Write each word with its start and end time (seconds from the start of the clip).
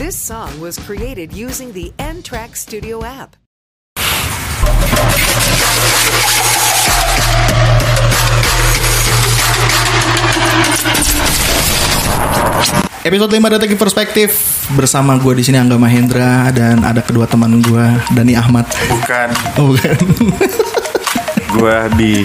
This 0.00 0.16
song 0.16 0.48
was 0.64 0.80
created 0.80 1.28
using 1.36 1.76
the 1.76 1.92
N 2.00 2.24
Track 2.24 2.56
Studio 2.56 3.04
app. 3.04 3.36
Episode 13.04 13.28
5 13.28 13.44
Detektif 13.60 13.76
Perspektif 13.76 14.28
bersama 14.72 15.20
gue 15.20 15.36
di 15.36 15.44
sini 15.44 15.60
Angga 15.60 15.76
Mahendra 15.76 16.48
dan 16.48 16.80
ada 16.80 17.04
kedua 17.04 17.28
teman 17.28 17.60
gue 17.60 17.84
Dani 18.16 18.32
Ahmad. 18.40 18.72
Bukan, 18.72 19.28
Oh 19.60 19.76
bukan. 19.76 20.00
gua 21.60 21.92
di 21.92 22.24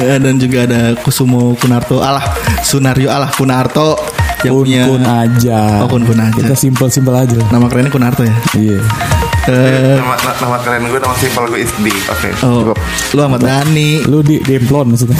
dan 0.00 0.40
juga 0.40 0.64
ada 0.64 0.96
Kusumo 0.96 1.60
Kunarto. 1.60 2.00
Alah, 2.00 2.24
Sunario 2.64 3.12
Alah 3.12 3.28
Kunarto 3.36 4.00
yang 4.42 4.52
kun 4.52 4.64
punya 4.64 4.82
kun 4.84 5.04
aja. 5.04 5.60
Oh, 5.80 5.88
kun 5.88 6.02
kun 6.02 6.18
aja. 6.18 6.34
Kita 6.34 6.54
simpel 6.54 6.86
simpel 6.88 7.14
aja. 7.14 7.34
lah. 7.34 7.48
nama 7.50 7.66
kerennya 7.66 7.90
Kunarto 7.90 8.22
ya. 8.22 8.34
Iya. 8.54 8.80
Eh, 9.42 9.98
nama, 9.98 10.14
na- 10.16 10.38
nama 10.38 10.56
keren 10.60 10.86
gue 10.86 10.98
nama 10.98 11.14
simpel 11.14 11.42
gue 11.48 11.60
Isdi. 11.60 11.90
Oke, 12.06 12.30
oh, 12.42 12.62
cukup. 12.62 12.78
lu 13.12 13.20
Ahmad 13.20 13.42
Dani. 13.42 14.02
Lu 14.04 14.20
di 14.20 14.38
demplon 14.38 14.94
maksudnya. 14.94 15.18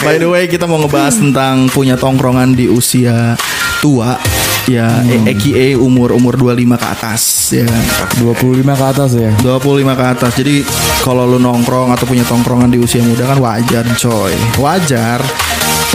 By 0.00 0.18
the 0.18 0.26
way, 0.26 0.44
kita 0.44 0.64
mau 0.64 0.76
ngebahas 0.76 1.14
tentang 1.14 1.68
punya 1.68 1.94
tongkrongan 1.94 2.52
di 2.52 2.66
usia 2.66 3.34
tua 3.78 4.16
ya 4.64 4.88
Hmm. 4.88 5.28
EKA 5.28 5.76
umur 5.76 6.10
umur 6.10 6.34
25 6.34 6.74
ke 6.74 6.86
atas 6.88 7.22
ya 7.52 7.68
kan. 7.68 7.82
25 8.18 8.64
ke 8.72 8.84
atas 8.86 9.10
ya. 9.12 9.30
25 9.38 9.92
ke 9.92 10.04
atas. 10.06 10.32
Jadi 10.34 10.64
kalau 11.00 11.28
lu 11.28 11.36
nongkrong 11.36 11.92
atau 11.92 12.04
punya 12.04 12.24
tongkrongan 12.24 12.72
di 12.72 12.80
usia 12.80 13.04
muda 13.04 13.28
kan 13.28 13.38
wajar 13.38 13.84
coy. 13.94 14.32
Wajar. 14.56 15.20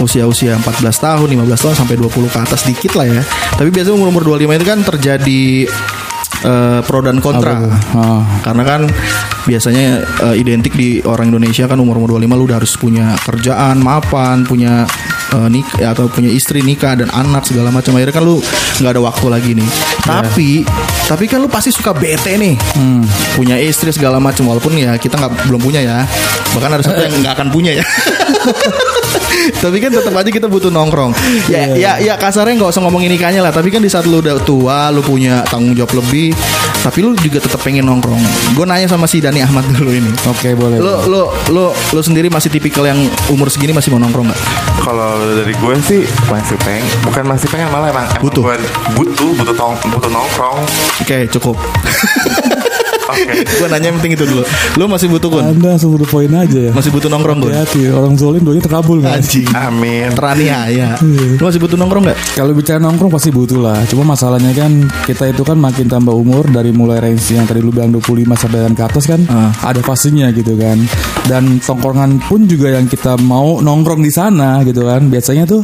Usia-usia 0.00 0.56
14 0.56 0.80
tahun, 0.96 1.28
15 1.28 1.64
tahun 1.64 1.74
sampai 1.76 1.96
20 2.00 2.32
ke 2.32 2.38
atas 2.40 2.64
dikit 2.64 2.92
lah 2.96 3.06
ya. 3.06 3.22
Tapi 3.56 3.68
biasanya 3.68 3.96
umur-umur 3.96 4.36
25 4.36 4.56
itu 4.56 4.66
kan 4.66 4.80
terjadi 4.80 5.42
eh, 6.44 6.80
pro 6.84 7.00
dan 7.04 7.20
kontra. 7.20 7.68
Ah. 7.92 8.24
Karena 8.40 8.62
kan 8.64 8.80
biasanya 9.44 9.86
eh, 10.30 10.34
identik 10.40 10.72
di 10.72 11.04
orang 11.04 11.32
Indonesia 11.32 11.68
kan 11.68 11.76
umur-umur 11.76 12.16
25 12.16 12.38
lu 12.40 12.44
udah 12.48 12.56
harus 12.56 12.72
punya 12.80 13.12
kerjaan, 13.20 13.76
mapan, 13.80 14.48
punya 14.48 14.88
eh, 15.34 15.48
nik 15.50 15.66
atau 15.80 16.10
punya 16.10 16.30
istri 16.30 16.60
nikah 16.62 16.98
dan 16.98 17.08
anak 17.12 17.46
segala 17.46 17.70
macam. 17.70 17.96
Akhirnya 17.96 18.14
kan 18.14 18.24
lu 18.24 18.42
nggak 18.80 18.92
ada 18.96 19.02
waktu 19.02 19.26
lagi 19.30 19.50
nih. 19.56 19.68
Tapi 20.02 20.50
tapi 21.06 21.24
kan 21.26 21.38
lu 21.42 21.48
pasti 21.50 21.70
suka 21.74 21.94
bete 21.94 22.34
nih. 22.36 22.54
Punya 23.34 23.56
istri 23.58 23.90
segala 23.94 24.18
macam 24.22 24.46
walaupun 24.50 24.74
ya 24.78 24.94
kita 24.98 25.18
nggak 25.18 25.50
belum 25.50 25.60
punya 25.60 25.80
ya. 25.82 25.98
Bahkan 26.54 26.70
ada 26.70 26.82
satu 26.82 27.00
yang 27.00 27.14
nggak 27.22 27.34
akan 27.38 27.48
punya 27.54 27.72
ya. 27.78 27.84
tapi 29.62 29.76
kan 29.80 29.90
tetap 29.92 30.14
aja 30.14 30.30
kita 30.30 30.46
butuh 30.46 30.70
nongkrong. 30.72 31.12
Ya 31.50 31.74
ya 31.74 31.92
ya 32.00 32.14
kasarnya 32.18 32.58
nggak 32.60 32.70
usah 32.72 32.82
ngomongin 32.82 33.10
nikahnya 33.12 33.40
lah. 33.44 33.52
Tapi 33.54 33.70
kan 33.70 33.82
di 33.82 33.90
saat 33.90 34.06
lu 34.06 34.22
udah 34.22 34.38
tua, 34.42 34.90
lu 34.90 35.02
punya 35.04 35.42
tanggung 35.46 35.74
jawab 35.76 36.02
lebih, 36.02 36.34
tapi 36.80 37.04
lu 37.04 37.12
juga 37.18 37.42
tetap 37.42 37.60
pengen 37.62 37.86
nongkrong. 37.86 38.20
Gue 38.56 38.64
nanya 38.64 38.88
sama 38.88 39.04
si 39.04 39.20
Dani 39.20 39.44
Ahmad 39.44 39.66
dulu 39.76 39.90
ini. 39.92 40.10
Oke, 40.26 40.56
boleh. 40.56 40.80
Lo 40.80 41.06
lo 41.06 41.22
lo 41.52 41.64
lo 41.74 42.00
sendiri 42.00 42.32
masih 42.32 42.48
tipikal 42.50 42.86
yang 42.88 42.98
umur 43.28 43.52
segini 43.52 43.76
masih 43.76 43.92
mau 43.94 44.00
nongkrong 44.00 44.26
nggak? 44.32 44.40
Kalau 44.80 45.19
dari 45.20 45.54
gue 45.54 45.74
sih 45.82 46.02
masih 46.28 46.56
pengen, 46.62 46.84
bukan 47.04 47.24
masih 47.26 47.48
pengen 47.48 47.68
malah 47.68 47.88
emang 47.88 48.06
emang 48.08 48.22
Butuh. 48.24 48.42
gue 48.44 48.56
butuh 48.96 49.30
butuh 49.36 49.54
tong, 49.56 49.74
butuh 49.88 50.10
nongkrong. 50.10 50.58
Oke 51.00 51.28
cukup. 51.28 51.56
Oke. 53.10 53.22
gue 53.58 53.68
nanya 53.68 53.86
yang 53.88 53.96
penting 53.98 54.14
itu 54.14 54.24
dulu. 54.24 54.42
Lo 54.74 54.84
masih 54.86 55.06
butuh 55.06 55.28
kun? 55.28 55.42
Anda 55.44 55.74
langsung 55.74 55.90
to 55.90 55.98
the 55.98 56.06
point 56.06 56.30
aja 56.30 56.60
ya. 56.60 56.70
Masih 56.70 56.90
butuh 56.90 57.08
nongkrong 57.08 57.38
kun? 57.38 57.50
Hati-hati, 57.50 57.90
orang 57.90 58.14
zolim 58.14 58.40
doanya 58.40 58.62
terkabul 58.62 58.98
nggak? 59.00 59.14
Anjing. 59.16 59.46
Amin. 59.52 60.08
Teraniaya. 60.12 60.96
Lo 61.36 61.44
masih 61.44 61.58
butuh 61.58 61.76
nongkrong 61.76 62.04
nggak? 62.06 62.18
Kalau 62.32 62.52
bicara 62.52 62.78
nongkrong 62.78 63.10
pasti 63.10 63.28
butuh 63.28 63.58
lah. 63.58 63.78
Cuma 63.84 64.06
masalahnya 64.06 64.52
kan 64.52 64.70
kita 65.04 65.28
itu 65.28 65.42
kan 65.42 65.56
makin 65.56 65.86
tambah 65.86 66.12
umur 66.12 66.46
dari 66.46 66.70
mulai 66.70 67.00
range 67.00 67.30
yang 67.30 67.44
tadi 67.44 67.58
lu 67.58 67.70
bilang 67.70 67.90
25 67.90 68.06
sampai 68.36 68.58
dan 68.60 68.72
ke 68.72 68.82
atas 68.82 69.04
kan 69.04 69.20
Ah. 69.26 69.50
ada 69.64 69.80
fasenya 69.80 70.30
gitu 70.30 70.54
kan. 70.54 70.78
Dan 71.24 71.58
tongkrongan 71.58 72.22
pun 72.22 72.44
juga 72.44 72.72
yang 72.72 72.86
kita 72.86 73.18
mau 73.18 73.58
nongkrong 73.58 74.00
di 74.00 74.08
sana 74.08 74.62
gitu 74.62 74.82
kan. 74.82 75.06
Biasanya 75.06 75.44
tuh 75.44 75.62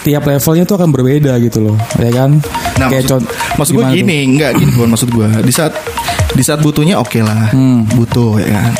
tiap 0.00 0.22
levelnya 0.22 0.62
tuh 0.62 0.76
akan 0.76 0.90
berbeda 0.90 1.34
gitu 1.36 1.58
loh, 1.60 1.76
ya 1.96 2.10
kan? 2.10 2.38
Nah, 2.76 2.86
maksud, 2.86 3.10
cont- 3.10 3.26
maksud 3.56 3.72
gue 3.74 3.82
tuh? 3.82 3.96
gini, 3.96 4.18
enggak 4.24 4.54
gini 4.54 4.70
Bon, 4.72 4.86
maksud 4.86 5.08
gue 5.08 5.26
di 5.42 5.50
saat 5.50 5.74
di 6.36 6.44
saat 6.44 6.60
butuhnya 6.60 7.00
oke 7.00 7.18
lah, 7.24 7.48
Hmm. 7.50 7.88
butuh 7.88 8.36
ya 8.38 8.60
kan. 8.60 8.72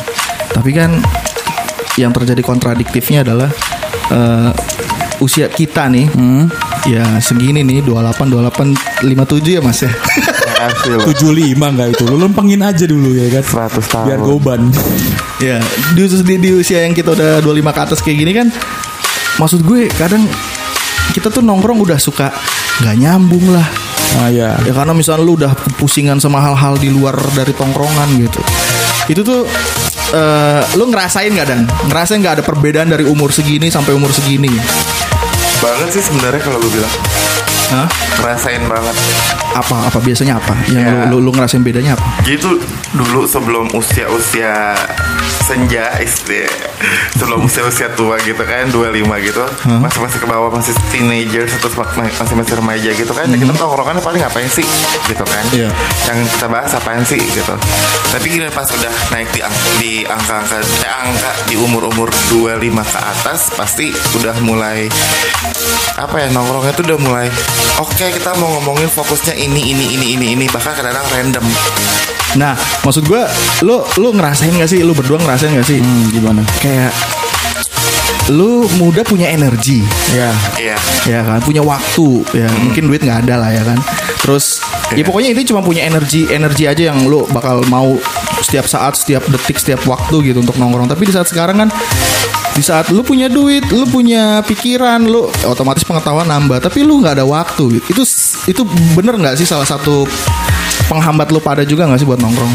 Tapi 0.53 0.69
kan 0.71 0.91
yang 1.97 2.13
terjadi 2.13 2.39
kontradiktifnya 2.39 3.25
adalah 3.25 3.49
eh, 4.07 4.51
usia 5.19 5.49
kita 5.49 5.89
nih, 5.89 6.07
Hmm. 6.07 6.45
ya 6.85 7.17
segini 7.19 7.65
nih 7.65 7.81
28, 7.81 8.29
28, 8.29 8.71
57 9.03 9.57
ya 9.57 9.61
mas 9.61 9.81
ya. 9.81 9.91
Lo. 10.87 11.03
75 11.05 11.69
enggak 11.69 11.93
itu. 11.93 12.03
Lu 12.07 12.17
lempengin 12.17 12.63
aja 12.63 12.85
dulu 12.85 13.13
ya 13.13 13.27
kan. 13.29 13.43
100 13.43 13.85
tahun. 13.85 14.05
Biar 14.07 14.19
goban. 14.21 14.61
ya 15.37 15.61
di, 15.93 16.01
di, 16.01 16.35
di 16.39 16.49
usia 16.49 16.81
yang 16.81 16.97
kita 16.97 17.13
udah 17.13 17.45
25 17.45 17.69
ke 17.69 17.81
atas 17.83 17.99
kayak 18.01 18.17
gini 18.17 18.31
kan, 18.33 18.47
maksud 19.37 19.61
gue 19.61 19.85
kadang 19.93 20.25
kita 21.13 21.29
tuh 21.29 21.45
nongkrong 21.45 21.77
udah 21.77 22.01
suka 22.01 22.33
nggak 22.81 22.95
nyambung 22.97 23.53
lah. 23.53 23.67
Ah 24.15 24.31
ya. 24.31 24.55
Ya 24.63 24.73
karena 24.73 24.95
misalnya 24.95 25.23
lu 25.23 25.35
udah 25.35 25.51
pusingan 25.77 26.17
sama 26.17 26.39
hal-hal 26.39 26.79
di 26.79 26.87
luar 26.87 27.13
dari 27.35 27.51
tongkrongan 27.51 28.07
gitu. 28.17 28.39
Itu 29.07 29.21
tuh 29.21 29.41
eh, 30.11 30.61
lu 30.75 30.87
ngerasain 30.87 31.29
nggak 31.29 31.47
dan 31.47 31.59
ngerasain 31.87 32.19
nggak 32.19 32.39
ada 32.39 32.43
perbedaan 32.43 32.87
dari 32.87 33.03
umur 33.03 33.29
segini 33.29 33.67
sampai 33.67 33.91
umur 33.93 34.09
segini? 34.09 34.49
Banget 35.57 35.89
sih 35.91 36.03
sebenarnya 36.03 36.39
kalau 36.39 36.57
gue 36.61 36.71
bilang. 36.71 36.93
Hah? 37.67 37.87
Ngerasain 38.23 38.63
banget. 38.63 38.95
Apa 39.51 39.91
apa 39.91 39.99
biasanya 39.99 40.39
apa? 40.39 40.55
Yang 40.71 40.87
Ya. 40.87 40.91
lu, 41.11 41.19
lu 41.19 41.27
lu 41.27 41.31
ngerasain 41.35 41.59
bedanya 41.61 41.99
apa? 41.99 42.23
Jadi 42.23 42.37
tuh 42.39 42.55
dulu 42.95 43.27
sebelum 43.27 43.67
usia-usia 43.75 44.71
senja 45.43 45.91
istri 45.99 46.47
sebelum 47.17 47.45
usia-usia 47.45 47.89
tua 47.97 48.17
gitu 48.21 48.39
kan 48.45 48.69
25 48.69 49.27
gitu. 49.27 49.43
Masih 49.81 49.99
masih 50.01 50.19
ke 50.21 50.27
bawah 50.29 50.49
masih 50.53 50.73
teenager 50.93 51.45
atau 51.49 51.69
masih 51.97 52.35
masih 52.37 52.53
remaja 52.57 52.89
gitu 52.93 53.11
kan. 53.13 53.25
Ya 53.29 53.37
kita 53.37 53.53
tongkrongan 53.57 53.97
paling 54.01 54.21
ngapain 54.21 54.49
sih? 54.49 54.65
Gitu 55.09 55.23
kan. 55.25 55.43
Iya. 55.53 55.69
yang 56.07 56.19
kita 56.23 56.47
bahas 56.47 56.71
apaan 56.77 57.03
sih? 57.03 57.19
Gitu. 57.19 57.53
Tapi 58.13 58.25
gini 58.29 58.47
pas 58.53 58.67
udah 58.69 58.93
naik 59.11 59.29
di 59.33 59.41
di 59.81 59.91
angka-angka 60.05 60.61
eh, 60.61 60.93
angka 61.05 61.31
di 61.49 61.55
umur-umur 61.57 62.09
25 62.33 62.61
ke 62.93 62.99
atas 63.01 63.39
pasti 63.53 63.85
udah 64.17 64.35
mulai 64.45 64.87
apa 65.97 66.15
ya 66.21 66.27
nongkrongnya 66.29 66.73
tuh 66.77 66.83
udah 66.93 66.99
mulai 67.01 67.27
oke 67.81 68.05
kita 68.05 68.37
mau 68.37 68.49
ngomongin 68.61 68.89
fokusnya 68.89 69.33
ini 69.33 69.73
ini 69.73 69.85
ini 69.97 70.07
ini 70.15 70.25
ini. 70.37 70.45
Bahkan 70.47 70.73
kadang-kadang 70.77 71.07
random. 71.11 71.45
Nah, 72.35 72.53
maksud 72.83 73.07
gue, 73.07 73.23
lu 73.63 73.79
lu 74.03 74.11
ngerasain 74.13 74.51
gak 74.51 74.67
sih? 74.67 74.83
Lu 74.83 74.91
berdua 74.91 75.15
ngerasain 75.17 75.55
gak 75.55 75.65
sih? 75.65 75.79
Hmm, 75.79 76.11
gimana? 76.11 76.43
Kayak 76.67 76.91
lu 78.27 78.67
muda 78.75 79.07
punya 79.07 79.31
energi, 79.31 79.87
Ya. 80.11 80.35
iya. 80.59 80.75
Ya 81.07 81.23
kan? 81.23 81.39
Punya 81.39 81.63
waktu. 81.63 82.27
Ya 82.35 82.51
mungkin 82.59 82.91
duit 82.91 82.99
nggak 82.99 83.23
ada 83.23 83.39
lah 83.39 83.55
ya 83.55 83.63
kan? 83.63 83.79
Terus 84.19 84.59
ya 84.91 84.99
Iya. 84.99 85.03
pokoknya 85.07 85.29
itu 85.31 85.55
cuma 85.55 85.63
punya 85.63 85.87
energi 85.87 86.27
energi 86.27 86.67
aja 86.67 86.91
yang 86.91 87.07
lo 87.07 87.23
bakal 87.31 87.63
mau 87.71 87.95
setiap 88.43 88.67
saat 88.67 88.99
setiap 88.99 89.23
detik 89.31 89.55
setiap 89.55 89.79
waktu 89.87 90.35
gitu 90.35 90.43
untuk 90.43 90.59
nongkrong. 90.59 90.91
Tapi 90.91 91.07
di 91.07 91.15
saat 91.15 91.31
sekarang 91.31 91.55
kan 91.55 91.69
di 92.51 92.59
saat 92.59 92.91
lu 92.91 92.99
punya 92.99 93.31
duit 93.31 93.63
lu 93.71 93.87
punya 93.87 94.43
pikiran 94.43 95.07
lu 95.07 95.31
otomatis 95.47 95.87
pengetahuan 95.87 96.27
nambah 96.27 96.59
tapi 96.59 96.83
lu 96.83 96.99
nggak 96.99 97.23
ada 97.23 97.25
waktu. 97.25 97.79
Gitu. 97.79 97.95
itu 97.95 98.03
itu 98.51 98.61
bener 98.91 99.15
nggak 99.15 99.39
sih 99.39 99.47
salah 99.47 99.63
satu 99.63 100.03
penghambat 100.91 101.31
lu 101.31 101.39
pada 101.39 101.63
juga 101.63 101.87
nggak 101.87 102.03
sih 102.03 102.07
buat 102.07 102.19
nongkrong? 102.19 102.53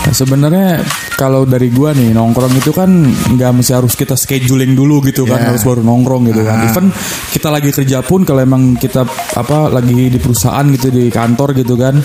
Nah, 0.00 0.14
sebenarnya 0.16 0.80
kalau 1.20 1.44
dari 1.44 1.68
gua 1.68 1.92
nih 1.92 2.16
nongkrong 2.16 2.56
itu 2.56 2.72
kan 2.72 2.88
nggak 3.04 3.50
mesti 3.52 3.76
harus 3.76 3.92
kita 3.92 4.16
scheduling 4.16 4.72
dulu 4.72 5.04
gitu 5.04 5.22
kan 5.22 5.36
Ya. 5.36 5.52
harus 5.52 5.60
baru 5.60 5.84
nongkrong 5.84 6.24
gitu 6.26 6.40
kan. 6.40 6.64
Even 6.64 6.88
kita 7.28 7.52
lagi 7.52 7.68
kerja 7.70 8.00
pun 8.00 8.24
kalau 8.24 8.40
emang 8.40 8.72
kita 8.74 9.04
apa 9.36 9.68
lagi 9.68 10.08
di 10.08 10.16
perusahaan 10.16 10.64
gitu 10.70 10.88
di 10.88 11.12
kantor 11.12 11.52
gitu 11.52 11.76
kan. 11.76 12.00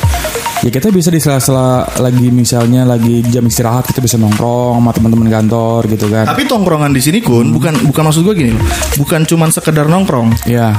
Ya 0.60 0.70
kita 0.70 0.90
bisa 0.90 1.08
di 1.08 1.20
sela-sela 1.20 1.66
lagi 2.00 2.28
misalnya 2.28 2.84
lagi 2.84 3.22
jam 3.24 3.44
istirahat 3.44 3.86
kita 3.86 4.00
bisa 4.00 4.18
nongkrong 4.18 4.76
sama 4.76 4.92
teman-teman 4.92 5.30
kantor 5.30 5.86
gitu 5.88 6.08
kan. 6.08 6.26
tapi 6.26 6.44
tongkrongan 6.44 6.90
di 6.90 7.00
sini 7.00 7.20
kun 7.20 7.52
bukan 7.52 7.86
bukan 7.86 8.02
maksud 8.04 8.24
gue 8.24 8.34
gini 8.36 8.52
loh 8.52 8.66
bukan 8.98 9.24
cuman 9.24 9.52
sekedar 9.52 9.86
nongkrong 9.86 10.34
Ya. 10.48 10.74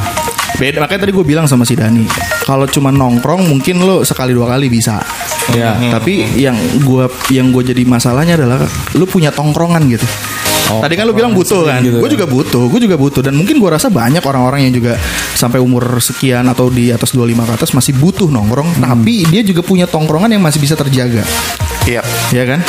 Beda 0.56 0.80
makanya 0.80 1.04
tadi 1.04 1.12
gue 1.12 1.20
bilang 1.20 1.44
sama 1.44 1.68
si 1.68 1.76
Dani, 1.76 2.08
kalau 2.48 2.64
cuma 2.64 2.88
nongkrong 2.88 3.44
mungkin 3.44 3.84
lo 3.84 4.00
sekali 4.08 4.32
dua 4.32 4.56
kali 4.56 4.72
bisa. 4.72 5.04
Ya. 5.52 5.76
Tapi 5.92 6.32
yang 6.40 6.56
gue 6.80 7.04
yang 7.28 7.52
gue 7.52 7.60
jadi 7.60 7.84
masalahnya 7.84 8.40
adalah 8.40 8.64
lo 8.96 9.04
punya 9.04 9.28
tongkrongan 9.28 9.84
gitu. 9.92 10.08
Oh, 10.66 10.82
Tadi 10.82 10.98
kan 10.98 11.06
lu 11.06 11.14
bilang 11.14 11.30
butuh 11.30 11.62
kan, 11.62 11.78
gitu. 11.78 12.02
Gue 12.02 12.10
ya. 12.10 12.14
juga 12.18 12.26
butuh, 12.26 12.64
gue 12.66 12.80
juga 12.82 12.96
butuh. 12.98 13.22
Dan 13.22 13.38
mungkin 13.38 13.62
gue 13.62 13.70
rasa 13.70 13.86
banyak 13.86 14.18
orang-orang 14.26 14.66
yang 14.66 14.74
juga 14.74 14.98
sampai 15.38 15.62
umur 15.62 16.02
sekian 16.02 16.42
atau 16.50 16.66
di 16.66 16.90
atas 16.90 17.14
25 17.14 17.46
ke 17.46 17.52
atas 17.54 17.70
masih 17.70 17.94
butuh 17.94 18.26
nongkrong, 18.26 18.82
tapi 18.82 19.22
dia 19.30 19.46
juga 19.46 19.62
punya 19.62 19.86
tongkrongan 19.86 20.34
yang 20.34 20.42
masih 20.42 20.58
bisa 20.58 20.74
terjaga, 20.74 21.22
iya. 21.86 22.02
Ya 22.34 22.44
kan? 22.44 22.60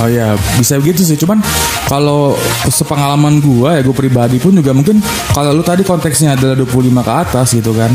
Oh 0.00 0.08
ya 0.08 0.32
bisa 0.56 0.80
begitu 0.80 1.04
sih. 1.04 1.18
Cuman 1.18 1.44
kalau 1.84 2.38
sepengalaman 2.70 3.42
gua 3.42 3.76
ya 3.76 3.84
gue 3.84 3.92
pribadi 3.92 4.40
pun 4.40 4.56
juga 4.56 4.72
mungkin 4.72 5.02
kalau 5.36 5.52
lu 5.52 5.60
tadi 5.60 5.84
konteksnya 5.84 6.40
adalah 6.40 6.56
25 6.56 7.04
ke 7.04 7.12
atas 7.12 7.48
gitu 7.52 7.76
kan 7.76 7.92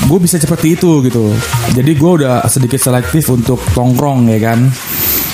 gue 0.00 0.18
bisa 0.18 0.40
seperti 0.40 0.74
itu 0.74 1.04
gitu. 1.06 1.30
Jadi 1.76 1.90
gue 1.94 2.10
udah 2.24 2.42
sedikit 2.50 2.80
selektif 2.82 3.30
untuk 3.30 3.62
tongkrong 3.76 4.26
ya 4.32 4.38
kan 4.42 4.58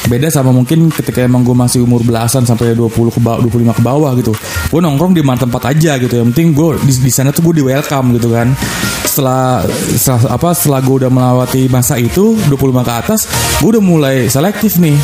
beda 0.07 0.31
sama 0.31 0.55
mungkin 0.55 0.89
ketika 0.91 1.27
emang 1.27 1.43
gue 1.43 1.55
masih 1.55 1.83
umur 1.83 2.03
belasan 2.07 2.47
sampai 2.47 2.79
20 2.79 2.91
ke 3.11 3.21
bawah 3.21 3.39
25 3.43 3.79
ke 3.79 3.83
bawah 3.83 4.11
gitu. 4.19 4.33
Gue 4.71 4.81
nongkrong 4.83 5.13
di 5.15 5.23
mana 5.23 5.39
tempat 5.43 5.75
aja 5.75 5.99
gitu. 5.99 6.15
Yang 6.19 6.27
penting 6.35 6.49
gue 6.55 6.69
di, 6.87 6.93
di 7.07 7.13
sana 7.13 7.35
tuh 7.35 7.51
gue 7.51 7.61
di 7.61 7.65
welcome 7.67 8.15
gitu 8.17 8.31
kan. 8.31 8.55
Setelah, 9.07 9.65
setelah 9.97 10.23
apa 10.39 10.49
setelah 10.55 10.81
gue 10.83 10.97
udah 11.07 11.11
melewati 11.11 11.63
masa 11.69 11.99
itu 11.99 12.39
25 12.49 12.87
ke 12.87 12.93
atas 12.93 13.21
gue 13.61 13.69
udah 13.75 13.83
mulai 13.83 14.17
selektif 14.31 14.79
nih. 14.79 14.97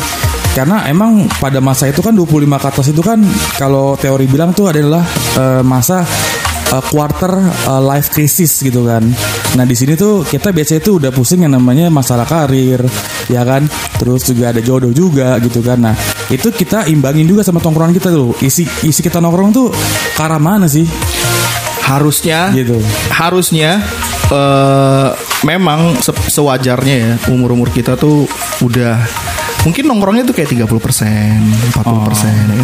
Karena 0.53 0.85
emang 0.85 1.25
pada 1.41 1.57
masa 1.57 1.89
itu 1.89 2.05
kan 2.05 2.13
25 2.13 2.45
ke 2.61 2.67
atas 2.69 2.87
itu 2.93 3.01
kan 3.01 3.19
kalau 3.57 3.97
teori 3.97 4.29
bilang 4.29 4.53
tuh 4.53 4.69
adalah 4.69 5.01
eh, 5.35 5.61
masa 5.65 6.05
uh, 6.73 6.83
quarter 6.89 7.31
uh, 7.69 7.81
life 7.81 8.09
crisis 8.09 8.65
gitu 8.65 8.89
kan. 8.89 9.05
Nah 9.53 9.65
di 9.65 9.75
sini 9.77 9.93
tuh 9.93 10.25
kita 10.25 10.49
biasanya 10.49 10.81
tuh 10.81 10.95
udah 10.97 11.11
pusing 11.13 11.45
yang 11.45 11.53
namanya 11.53 11.93
masalah 11.93 12.25
karir, 12.25 12.81
ya 13.27 13.43
kan. 13.43 13.67
Terus 13.95 14.25
juga 14.25 14.49
ada 14.49 14.59
jodoh 14.59 14.89
juga 14.89 15.35
gitu 15.37 15.59
kan. 15.59 15.79
Nah 15.81 15.95
itu 16.27 16.49
kita 16.49 16.87
imbangin 16.87 17.23
juga 17.23 17.41
sama 17.41 17.59
tongkrongan 17.59 17.91
kita 17.91 18.09
tuh. 18.09 18.35
Isi 18.39 18.63
isi 18.83 18.99
kita 18.99 19.17
nongkrong 19.17 19.51
tuh 19.51 19.67
ke 20.09 20.21
arah 20.21 20.37
mana 20.37 20.65
sih? 20.65 20.83
harusnya 21.83 22.47
Gitu. 22.49 22.79
harusnya 23.11 23.83
eh 24.31 25.09
memang 25.43 25.99
se- 25.99 26.15
sewajarnya 26.31 26.95
ya 26.95 27.11
umur-umur 27.27 27.67
kita 27.67 27.99
tuh 27.99 28.23
udah 28.63 28.95
mungkin 29.63 29.83
nongkrongnya 29.85 30.23
tuh 30.23 30.31
kayak 30.31 30.47
30% 30.47 30.63
40% 31.75 31.83
ya 31.83 32.55
kan 32.55 32.63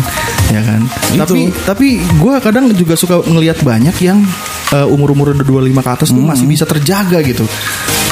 ya 0.50 0.62
kan 0.64 0.82
tapi 1.20 1.40
tapi 1.68 1.88
gue 2.00 2.34
kadang 2.40 2.72
juga 2.72 2.96
suka 2.96 3.20
ngelihat 3.22 3.60
banyak 3.60 3.92
yang 4.00 4.24
eh, 4.72 4.88
umur-umur 4.88 5.36
udah 5.36 5.44
25 5.44 5.76
ke 5.78 5.92
atas 5.92 6.08
tuh 6.10 6.24
masih 6.24 6.48
bisa 6.48 6.64
terjaga 6.64 7.20
gitu 7.20 7.44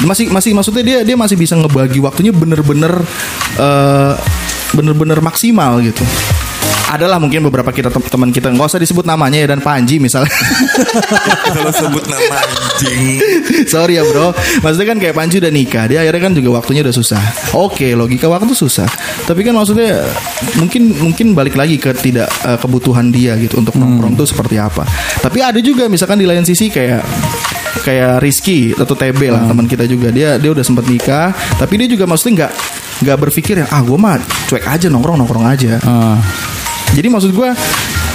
masih 0.05 0.29
masih 0.29 0.51
maksudnya 0.53 0.83
dia 0.85 0.99
dia 1.01 1.17
masih 1.17 1.33
bisa 1.33 1.57
ngebagi 1.57 1.97
waktunya 1.97 2.29
bener-bener 2.29 3.01
eh, 3.57 4.13
bener-bener 4.75 5.19
maksimal 5.23 5.79
gitu. 5.81 6.03
Adalah 6.87 7.19
mungkin 7.19 7.43
beberapa 7.43 7.67
kita 7.75 7.91
tem- 7.91 8.07
teman 8.07 8.31
kita 8.31 8.47
nggak 8.47 8.63
usah 8.63 8.79
disebut 8.79 9.03
namanya 9.03 9.43
ya 9.43 9.47
dan 9.51 9.59
Panji 9.59 9.99
misalnya. 9.99 10.31
Kalau 11.51 11.67
sebut 11.67 11.99
nama 12.07 12.39
anjing. 12.47 13.19
Sorry 13.67 13.99
ya 13.99 14.07
bro. 14.07 14.31
Maksudnya 14.63 14.87
kan 14.95 14.97
kayak 15.03 15.11
Panji 15.11 15.43
udah 15.43 15.51
nikah 15.51 15.83
Dia 15.91 16.07
akhirnya 16.07 16.21
kan 16.23 16.31
juga 16.31 16.49
waktunya 16.63 16.87
udah 16.87 16.95
susah. 16.95 17.19
Oke 17.59 17.91
logika 17.91 18.31
waktu 18.31 18.55
susah. 18.55 18.87
Tapi 19.27 19.43
kan 19.43 19.51
maksudnya 19.59 19.99
Mungkin 20.55 20.95
mungkin 21.03 21.35
balik 21.35 21.59
lagi 21.59 21.75
ke 21.75 21.91
tidak 21.91 22.31
eh, 22.47 22.55
Kebutuhan 22.55 23.11
dia 23.11 23.35
gitu 23.35 23.59
Untuk 23.59 23.75
nongkrong 23.75 24.15
tuh 24.15 24.23
seperti 24.23 24.55
apa. 24.55 24.87
Tapi 25.19 25.43
ada 25.43 25.59
juga 25.59 25.91
misalkan 25.91 26.23
di 26.23 26.27
lain 26.27 26.47
sisi 26.47 26.71
kayak 26.71 27.03
Kayak 27.79 28.19
Rizky 28.19 28.71
atau 28.71 28.91
TB 28.91 29.21
lah 29.27 29.43
teman 29.45 29.65
kita 29.65 29.83
juga. 29.83 30.09
Dia 30.09 30.35
dia 30.35 30.49
udah 30.49 30.61
sempat 30.61 30.85
nikah 30.85 31.31
Tapi 31.55 31.73
dia 31.77 31.87
juga 31.87 32.03
maksudnya 32.03 32.45
nggak 32.45 32.53
nggak 32.97 33.17
berpikir 33.19 33.61
yang 33.61 33.69
ah 33.69 33.79
gue 33.79 33.93
mah 33.93 34.17
cuek 34.47 34.65
aja 34.65 34.87
nongkrong 34.87 35.17
nongkrong 35.17 35.45
aja. 35.45 35.77
Ah, 35.81 36.17
jadi 36.91 37.07
maksud 37.07 37.29
gue 37.29 37.49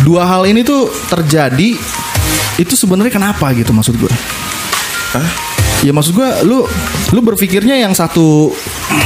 dua 0.03 0.23
hal 0.25 0.43
ini 0.45 0.63
tuh 0.63 0.91
terjadi 1.07 1.79
itu 2.55 2.75
sebenarnya 2.75 3.13
kenapa 3.13 3.55
gitu 3.55 3.71
maksud 3.71 3.95
gue? 3.95 4.11
Ya 5.83 5.91
maksud 5.91 6.15
gue 6.15 6.29
lu 6.43 6.63
lu 7.11 7.21
berpikirnya 7.21 7.75
yang 7.77 7.91
satu 7.91 8.55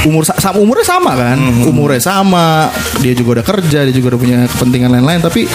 umur 0.03 0.21
sa- 0.23 0.37
sama 0.37 0.57
umurnya 0.57 0.85
sama 0.85 1.13
kan? 1.13 1.37
Umurnya 1.63 1.97
sama, 1.99 2.69
dia 2.97 3.11
juga 3.11 3.41
udah 3.41 3.45
kerja, 3.45 3.81
dia 3.81 3.91
juga 3.91 4.13
udah 4.13 4.19
punya 4.19 4.37
kepentingan 4.47 4.93
lain-lain 4.93 5.19
tapi 5.19 5.49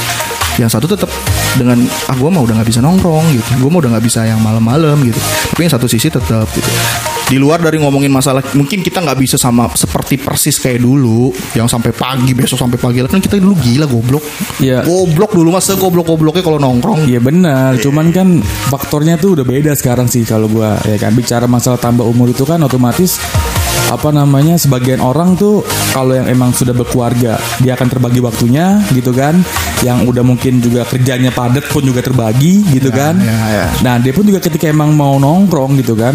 yang 0.62 0.70
satu 0.70 0.86
tetap 0.86 1.10
dengan 1.58 1.82
ah 2.06 2.14
gue 2.14 2.30
mah 2.30 2.38
udah 2.38 2.62
nggak 2.62 2.68
bisa 2.70 2.78
nongkrong 2.78 3.26
gitu, 3.34 3.50
gue 3.58 3.70
mah 3.70 3.80
udah 3.82 3.90
nggak 3.98 4.06
bisa 4.06 4.22
yang 4.22 4.38
malam-malam 4.38 4.94
gitu. 5.02 5.18
Tapi 5.52 5.60
yang 5.66 5.72
satu 5.74 5.90
sisi 5.90 6.06
tetap 6.06 6.46
gitu. 6.54 6.70
Di 7.26 7.40
luar 7.40 7.64
dari 7.64 7.80
ngomongin 7.80 8.12
masalah 8.12 8.44
mungkin 8.54 8.84
kita 8.84 9.00
nggak 9.00 9.18
bisa 9.18 9.36
sama 9.40 9.66
seperti 9.72 10.20
persis 10.20 10.60
kayak 10.60 10.84
dulu 10.84 11.32
yang 11.56 11.66
sampai 11.66 11.90
pagi 11.90 12.36
besok 12.36 12.60
sampai 12.60 12.76
pagi 12.76 13.02
kan 13.02 13.18
kita 13.18 13.42
dulu 13.42 13.56
gila 13.58 13.86
goblok. 13.90 14.24
Iya. 14.62 14.86
Goblok 14.86 15.34
dulu 15.34 15.48
masa 15.50 15.74
goblok-gobloknya 15.74 16.44
kalau 16.44 16.62
nongkrong. 16.62 17.08
Iya 17.10 17.18
benar, 17.18 17.80
cuman 17.82 18.14
kan 18.14 18.28
faktornya 18.70 19.18
tuh 19.18 19.40
udah 19.40 19.44
beda 19.48 19.72
sekarang 19.74 20.06
sih 20.06 20.22
kalau 20.22 20.46
gua 20.46 20.78
ya 20.86 21.00
kan 21.00 21.10
bicara 21.16 21.50
masalah 21.50 21.80
tambah 21.80 22.06
umur 22.06 22.30
itu 22.30 22.46
kan 22.46 22.60
otomatis 22.62 23.18
apa 23.92 24.08
namanya 24.08 24.56
sebagian 24.56 25.04
orang 25.04 25.36
tuh 25.36 25.60
kalau 25.92 26.16
yang 26.16 26.24
emang 26.28 26.56
sudah 26.56 26.72
berkeluarga 26.72 27.36
dia 27.60 27.76
akan 27.76 27.88
terbagi 27.92 28.20
waktunya 28.24 28.80
gitu 28.96 29.12
kan. 29.12 29.40
Yang 29.82 29.98
udah 30.14 30.24
mungkin 30.24 30.62
juga 30.62 30.86
kerjanya 30.86 31.34
padat 31.34 31.66
pun 31.68 31.82
juga 31.82 32.00
terbagi 32.00 32.62
gitu 32.72 32.88
kan. 32.88 33.18
ya, 33.18 33.38
ya. 33.50 33.66
nah 33.84 33.98
dia 33.98 34.14
pun 34.14 34.24
juga 34.24 34.38
ketika 34.40 34.70
emang 34.70 34.94
mau 34.94 35.18
nongkrong 35.20 35.76
gitu 35.82 35.98
kan 35.98 36.14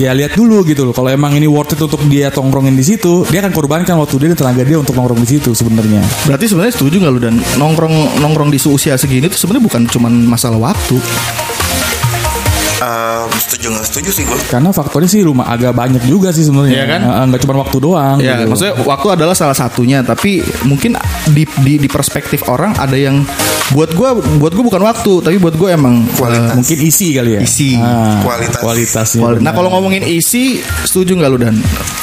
ya 0.00 0.16
lihat 0.16 0.32
dulu 0.32 0.64
gitu 0.64 0.88
loh. 0.88 0.94
Kalau 0.96 1.12
emang 1.12 1.36
ini 1.36 1.44
worth 1.44 1.76
it 1.76 1.80
untuk 1.80 2.00
dia 2.08 2.32
tongkrongin 2.32 2.72
di 2.72 2.84
situ 2.84 3.28
dia 3.28 3.44
akan 3.44 3.52
korbankan 3.52 4.00
waktu 4.00 4.16
dia 4.16 4.28
dan 4.32 4.38
tenaga 4.48 4.62
dia 4.64 4.78
untuk 4.80 4.96
nongkrong 4.96 5.20
di 5.20 5.28
situ 5.36 5.50
sebenarnya. 5.52 6.00
Berarti 6.24 6.44
sebenarnya 6.48 6.72
setuju 6.76 6.96
nggak 7.04 7.12
lu 7.12 7.20
dan? 7.20 7.36
Nongkrong 7.60 8.22
nongkrong 8.24 8.48
di 8.48 8.58
usia 8.60 8.96
segini 8.96 9.28
tuh 9.28 9.36
sebenarnya 9.36 9.64
bukan 9.68 9.82
cuman 9.92 10.12
masalah 10.24 10.72
waktu. 10.72 10.96
Eh, 12.80 13.22
setuju 13.38 13.66
nggak 13.70 13.84
setuju 13.84 14.10
sih 14.10 14.24
gue. 14.24 14.38
Karena 14.48 14.72
faktornya 14.72 15.04
sih 15.06 15.20
rumah 15.20 15.46
agak 15.46 15.70
banyak 15.70 16.00
juga 16.04 16.32
sih 16.32 16.42
sebenarnya. 16.42 16.72
Iya 16.72 16.84
kan? 16.86 17.00
Nggak 17.28 17.40
cuma 17.44 17.60
waktu 17.60 17.76
doang. 17.78 18.16
Ya, 18.18 18.40
gitu. 18.40 18.48
maksudnya 18.48 18.74
waktu 18.80 19.06
adalah 19.12 19.34
salah 19.34 19.52
satunya, 19.52 20.00
tapi 20.00 20.40
mungkin 20.64 20.96
di, 21.28 21.44
di 21.60 21.76
di 21.76 21.88
perspektif 21.88 22.40
orang 22.46 22.72
ada 22.74 22.96
yang 22.96 23.20
buat 23.70 23.92
gua 23.92 24.16
buat 24.16 24.50
gua 24.50 24.64
bukan 24.66 24.82
waktu, 24.82 25.12
tapi 25.20 25.36
buat 25.36 25.54
gua 25.54 25.76
emang 25.76 26.08
Kualitas. 26.10 26.50
eh, 26.50 26.56
mungkin 26.56 26.78
isi 26.80 27.06
kali 27.12 27.30
ya. 27.36 27.40
Isi. 27.40 27.76
Ah, 27.76 28.24
Kualitas. 28.24 28.58
Kualitasnya. 28.58 29.20
Kuali- 29.20 29.40
Nah 29.40 29.52
kalau 29.52 29.68
ngomongin 29.70 30.02
isi, 30.02 30.58
setuju 30.82 31.14
nggak 31.14 31.30
lu 31.30 31.38
dan 31.38 31.56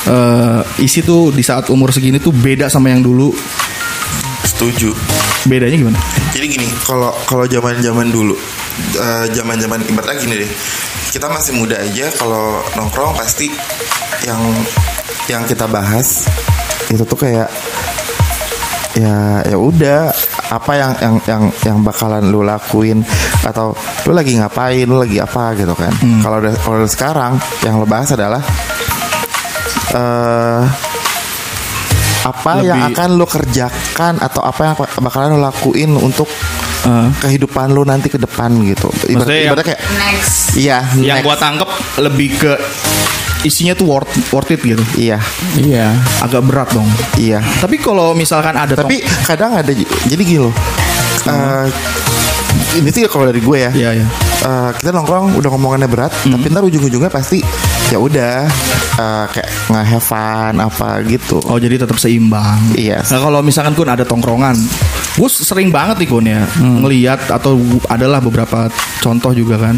Eh, 0.07 0.61
isi 0.79 1.01
tuh 1.01 1.29
di 1.29 1.41
saat 1.41 1.67
umur 1.67 1.91
segini 1.91 2.15
tuh 2.15 2.31
beda 2.31 2.69
sama 2.69 2.87
yang 2.87 3.01
dulu. 3.01 3.33
Setuju. 4.47 4.95
Bedanya 5.43 5.75
gimana? 5.75 5.99
Jadi 6.31 6.45
gini, 6.47 6.67
kalau 6.87 7.11
kalau 7.27 7.43
zaman-zaman 7.43 8.07
dulu, 8.07 8.35
eh, 8.95 9.25
zaman-zaman 9.35 9.83
ibaratnya 9.91 10.17
gini 10.23 10.35
deh. 10.47 10.51
Kita 11.11 11.27
masih 11.27 11.59
muda 11.59 11.75
aja 11.75 12.07
kalau 12.15 12.63
nongkrong 12.79 13.15
pasti 13.19 13.51
yang 14.23 14.39
yang 15.27 15.43
kita 15.43 15.67
bahas 15.67 16.27
itu 16.87 17.03
tuh 17.03 17.19
kayak 17.19 17.51
ya 18.95 19.43
ya 19.45 19.57
udah 19.59 20.09
apa 20.47 20.71
yang 20.79 20.91
yang 21.03 21.15
yang 21.27 21.43
yang 21.61 21.77
bakalan 21.83 22.23
lu 22.31 22.41
lakuin 22.41 23.03
atau 23.43 23.75
lu 24.07 24.15
lagi 24.15 24.39
ngapain 24.39 24.87
lu 24.87 24.97
lagi 24.97 25.19
apa 25.19 25.53
gitu 25.59 25.75
kan 25.75 25.91
kalau 26.23 26.39
udah 26.39 26.53
kalau 26.63 26.75
udah 26.81 26.91
sekarang 26.91 27.33
yang 27.61 27.77
lo 27.77 27.85
bahas 27.85 28.09
adalah 28.15 28.41
eh 29.93 30.61
apa 32.27 32.59
yang 32.59 32.79
Lebih- 32.81 32.93
akan 32.93 33.09
lo 33.15 33.25
kerjakan 33.25 34.13
atau 34.19 34.41
apa 34.41 34.59
yang 34.61 34.73
bakalan 34.99 35.29
lo 35.33 35.41
lakuin 35.41 35.95
untuk 35.95 36.27
Eh. 36.83 37.07
kehidupan 37.19 37.71
lo 37.71 37.83
nanti 37.83 38.07
ke 38.07 38.15
depan 38.15 38.51
gitu. 38.63 38.87
Ibarat, 39.03 39.11
Maksudnya 39.23 39.33
yang- 39.33 39.47
ibaratnya 39.49 39.67
kayak 39.67 39.81
Iya, 40.53 40.77
Yang 40.93 41.17
next. 41.19 41.25
gua 41.25 41.35
tangkep 41.35 41.69
lebih 41.99 42.29
ke 42.37 42.51
isinya 43.39 43.73
tuh 43.73 43.85
worth 43.87 44.11
worth 44.29 44.49
it 44.49 44.59
gitu. 44.59 44.83
Iya, 44.95 45.17
Iya. 45.55 45.93
Agak 46.19 46.41
berat 46.43 46.69
dong. 46.71 46.87
iya. 47.17 47.39
Tapi 47.39 47.77
kalau 47.77 48.11
misalkan 48.11 48.53
ada 48.53 48.73
Tapi 48.73 48.99
kadang 49.23 49.55
ada 49.55 49.71
jadi 50.03 50.21
gini 50.21 50.39
loh. 50.39 50.53
Eh, 51.23 51.65
ini 52.75 52.89
sih 52.89 53.03
kalau 53.05 53.25
dari 53.25 53.39
gue 53.39 53.57
ya. 53.59 53.71
Iya, 53.71 53.89
iya. 53.93 54.07
Eh, 54.37 54.69
kita 54.73 54.89
nongkrong 54.91 55.33
udah 55.33 55.49
ngomongannya 55.49 55.87
berat, 55.87 56.13
tapi 56.13 56.45
ntar 56.47 56.63
ujung-ujungnya 56.63 57.09
pasti 57.09 57.41
ya 57.87 57.97
udah 57.97 58.43
eh, 58.99 59.25
kayak 59.31 59.49
nggak 59.71 59.85
have 59.87 60.03
fun 60.03 60.53
apa 60.59 61.01
gitu. 61.07 61.39
Oh 61.47 61.55
jadi 61.55 61.79
tetap 61.79 61.95
seimbang. 61.99 62.75
Iya. 62.75 62.99
Nah 63.07 63.19
kalau 63.19 63.39
misalkan 63.39 63.73
kun 63.77 63.87
ada 63.87 64.03
tongkrongan, 64.03 64.55
gue 65.15 65.29
sering 65.31 65.71
banget 65.71 66.03
nih 66.03 66.09
kun 66.09 66.25
ya 66.27 66.43
ngelihat 66.59 67.31
atau 67.31 67.55
adalah 67.87 68.19
beberapa 68.19 68.67
contoh 68.99 69.31
juga 69.31 69.55
kan, 69.61 69.75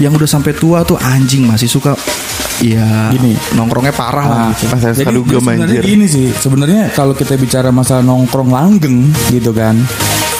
yang 0.00 0.16
udah 0.16 0.28
sampai 0.28 0.56
tua 0.56 0.80
tuh 0.86 0.96
anjing 0.96 1.44
masih 1.44 1.68
suka, 1.68 1.92
ya 2.64 3.12
Gini. 3.12 3.36
nongkrongnya 3.52 3.92
parah 3.92 4.26
lah. 4.26 4.48
Mas 4.72 4.80
saya 4.80 4.94
Jadi 4.96 5.12
sebenarnya 5.12 5.80
anjir. 5.80 5.82
gini 5.84 6.06
sih, 6.08 6.32
sebenarnya 6.32 6.88
kalau 6.96 7.12
kita 7.12 7.36
bicara 7.36 7.68
masalah 7.68 8.00
nongkrong 8.00 8.48
langgeng 8.48 9.12
gitu 9.28 9.52
kan, 9.52 9.76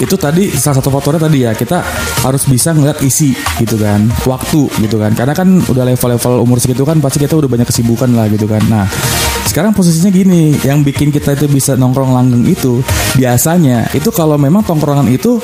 itu 0.02 0.18
tadi 0.18 0.50
salah 0.50 0.82
satu 0.82 0.90
faktornya 0.90 1.30
tadi 1.30 1.38
ya 1.46 1.54
kita 1.54 1.78
harus 2.26 2.42
bisa 2.50 2.74
ngeliat 2.74 2.98
isi 3.06 3.30
gitu 3.62 3.78
kan, 3.78 4.10
waktu 4.26 4.66
gitu 4.82 4.98
kan, 4.98 5.14
karena 5.14 5.30
kan 5.30 5.62
udah 5.62 5.86
level-level 5.94 6.42
umur 6.42 6.58
segitu 6.58 6.82
kan 6.82 6.98
pasti 6.98 7.22
kita 7.22 7.38
udah 7.38 7.46
banyak 7.46 7.70
kesibukan 7.70 8.10
lah 8.10 8.26
gitu 8.26 8.50
kan. 8.50 8.58
Nah 8.66 8.90
sekarang 9.46 9.70
posisinya 9.70 10.10
gini, 10.10 10.58
yang 10.66 10.82
bikin 10.82 11.14
kita 11.14 11.38
itu 11.38 11.46
bisa 11.46 11.78
nongkrong 11.78 12.10
langgeng 12.10 12.44
itu 12.50 12.82
biasanya 13.14 13.86
itu 13.94 14.10
kalau 14.10 14.34
memang 14.34 14.66
tongkrongan 14.66 15.06
itu 15.06 15.38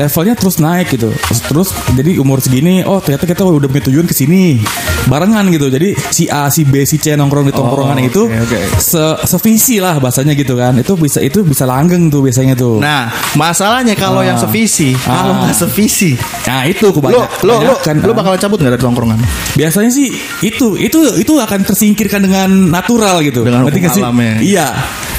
levelnya 0.00 0.38
terus 0.38 0.56
naik 0.62 0.88
gitu, 0.94 1.12
terus 1.50 1.74
jadi 1.92 2.16
umur 2.22 2.40
segini, 2.40 2.86
oh 2.88 3.04
ternyata 3.04 3.28
kita 3.28 3.44
udah 3.44 3.68
punya 3.68 3.84
tujuan 3.92 4.06
ke 4.08 4.14
sini 4.14 4.62
barengan 5.06 5.46
gitu. 5.48 5.70
Jadi 5.70 5.94
si 6.10 6.26
A, 6.26 6.50
si 6.50 6.66
B, 6.66 6.82
si 6.82 6.98
C 6.98 7.14
nongkrong 7.14 7.46
di 7.46 7.54
tongkrongan 7.54 7.98
Oh, 7.98 8.08
itu 8.10 8.22
oke. 8.26 8.60
se 8.82 9.02
sevisi 9.24 9.78
lah 9.78 10.02
bahasanya 10.02 10.34
gitu 10.34 10.58
kan. 10.58 10.74
Itu 10.74 10.98
bisa 10.98 11.22
itu 11.22 11.46
bisa 11.46 11.62
langgeng 11.62 12.10
tuh 12.10 12.24
biasanya 12.24 12.58
tuh. 12.58 12.82
Nah, 12.82 13.06
masalahnya 13.34 13.94
kalau 13.94 14.20
Ah. 14.20 14.34
yang 14.34 14.38
sevisi, 14.40 14.96
kalau 14.98 15.38
Ah. 15.38 15.46
nggak 15.46 15.54
sevisi, 15.54 16.18
Nah, 16.48 16.64
itu 16.64 16.88
lo 16.88 16.92
kebanyakan 16.92 17.28
lo 17.44 17.54
lo, 17.60 17.76
lo 18.00 18.12
ah. 18.12 18.16
bakal 18.16 18.32
cabut 18.40 18.58
nggak 18.58 18.72
dari 18.74 18.82
tongkrongan? 18.82 19.20
Biasanya 19.54 19.90
sih 19.92 20.08
itu 20.40 20.74
itu 20.74 20.98
itu 21.14 21.32
akan 21.36 21.60
tersingkirkan 21.62 22.24
dengan 22.24 22.48
natural 22.72 23.20
gitu. 23.20 23.44
Dengan 23.44 23.68
hukum 23.68 23.76
nggak 23.76 23.92
sih? 23.92 24.02
alamnya. 24.02 24.34
Iya, 24.40 24.66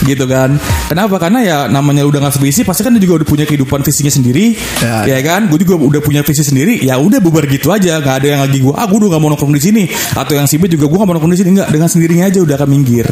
gitu 0.03 0.25
kan. 0.25 0.57
Kenapa? 0.89 1.21
Karena 1.21 1.39
ya 1.45 1.57
namanya 1.69 2.01
udah 2.01 2.25
nggak 2.25 2.36
sevisi, 2.36 2.65
pasti 2.65 2.81
kan 2.81 2.98
dia 2.98 3.03
juga 3.03 3.21
udah 3.21 3.27
punya 3.29 3.45
kehidupan 3.45 3.86
fisiknya 3.86 4.09
sendiri, 4.09 4.57
Ya. 4.81 5.05
ya, 5.05 5.19
kan? 5.21 5.45
Gue 5.45 5.62
juga 5.62 5.77
udah 5.77 6.01
punya 6.01 6.25
visi 6.25 6.41
sendiri. 6.41 6.81
Ya 6.81 6.98
udah 6.98 7.21
bubar 7.21 7.45
gitu 7.45 7.69
aja. 7.69 8.01
Gak 8.01 8.25
ada 8.25 8.27
yang 8.27 8.41
lagi 8.41 8.57
gue, 8.57 8.74
ah 8.74 8.89
gue 8.89 8.98
udah 8.98 9.09
gak 9.13 9.21
mau 9.21 9.29
nongkrong 9.29 9.53
di 9.53 9.62
sini. 9.62 9.68
Atau 10.13 10.33
yang 10.35 10.45
si 10.45 10.57
B 10.57 10.67
juga 10.67 10.85
gue 10.85 10.97
gak 10.97 11.07
mau 11.07 11.13
nongkrong 11.15 11.33
di 11.33 11.39
sini. 11.39 11.49
Enggak, 11.55 11.69
dengan 11.69 11.88
sendirinya 11.88 12.25
aja 12.27 12.39
udah 12.41 12.55
akan 12.57 12.69
minggir. 12.69 13.07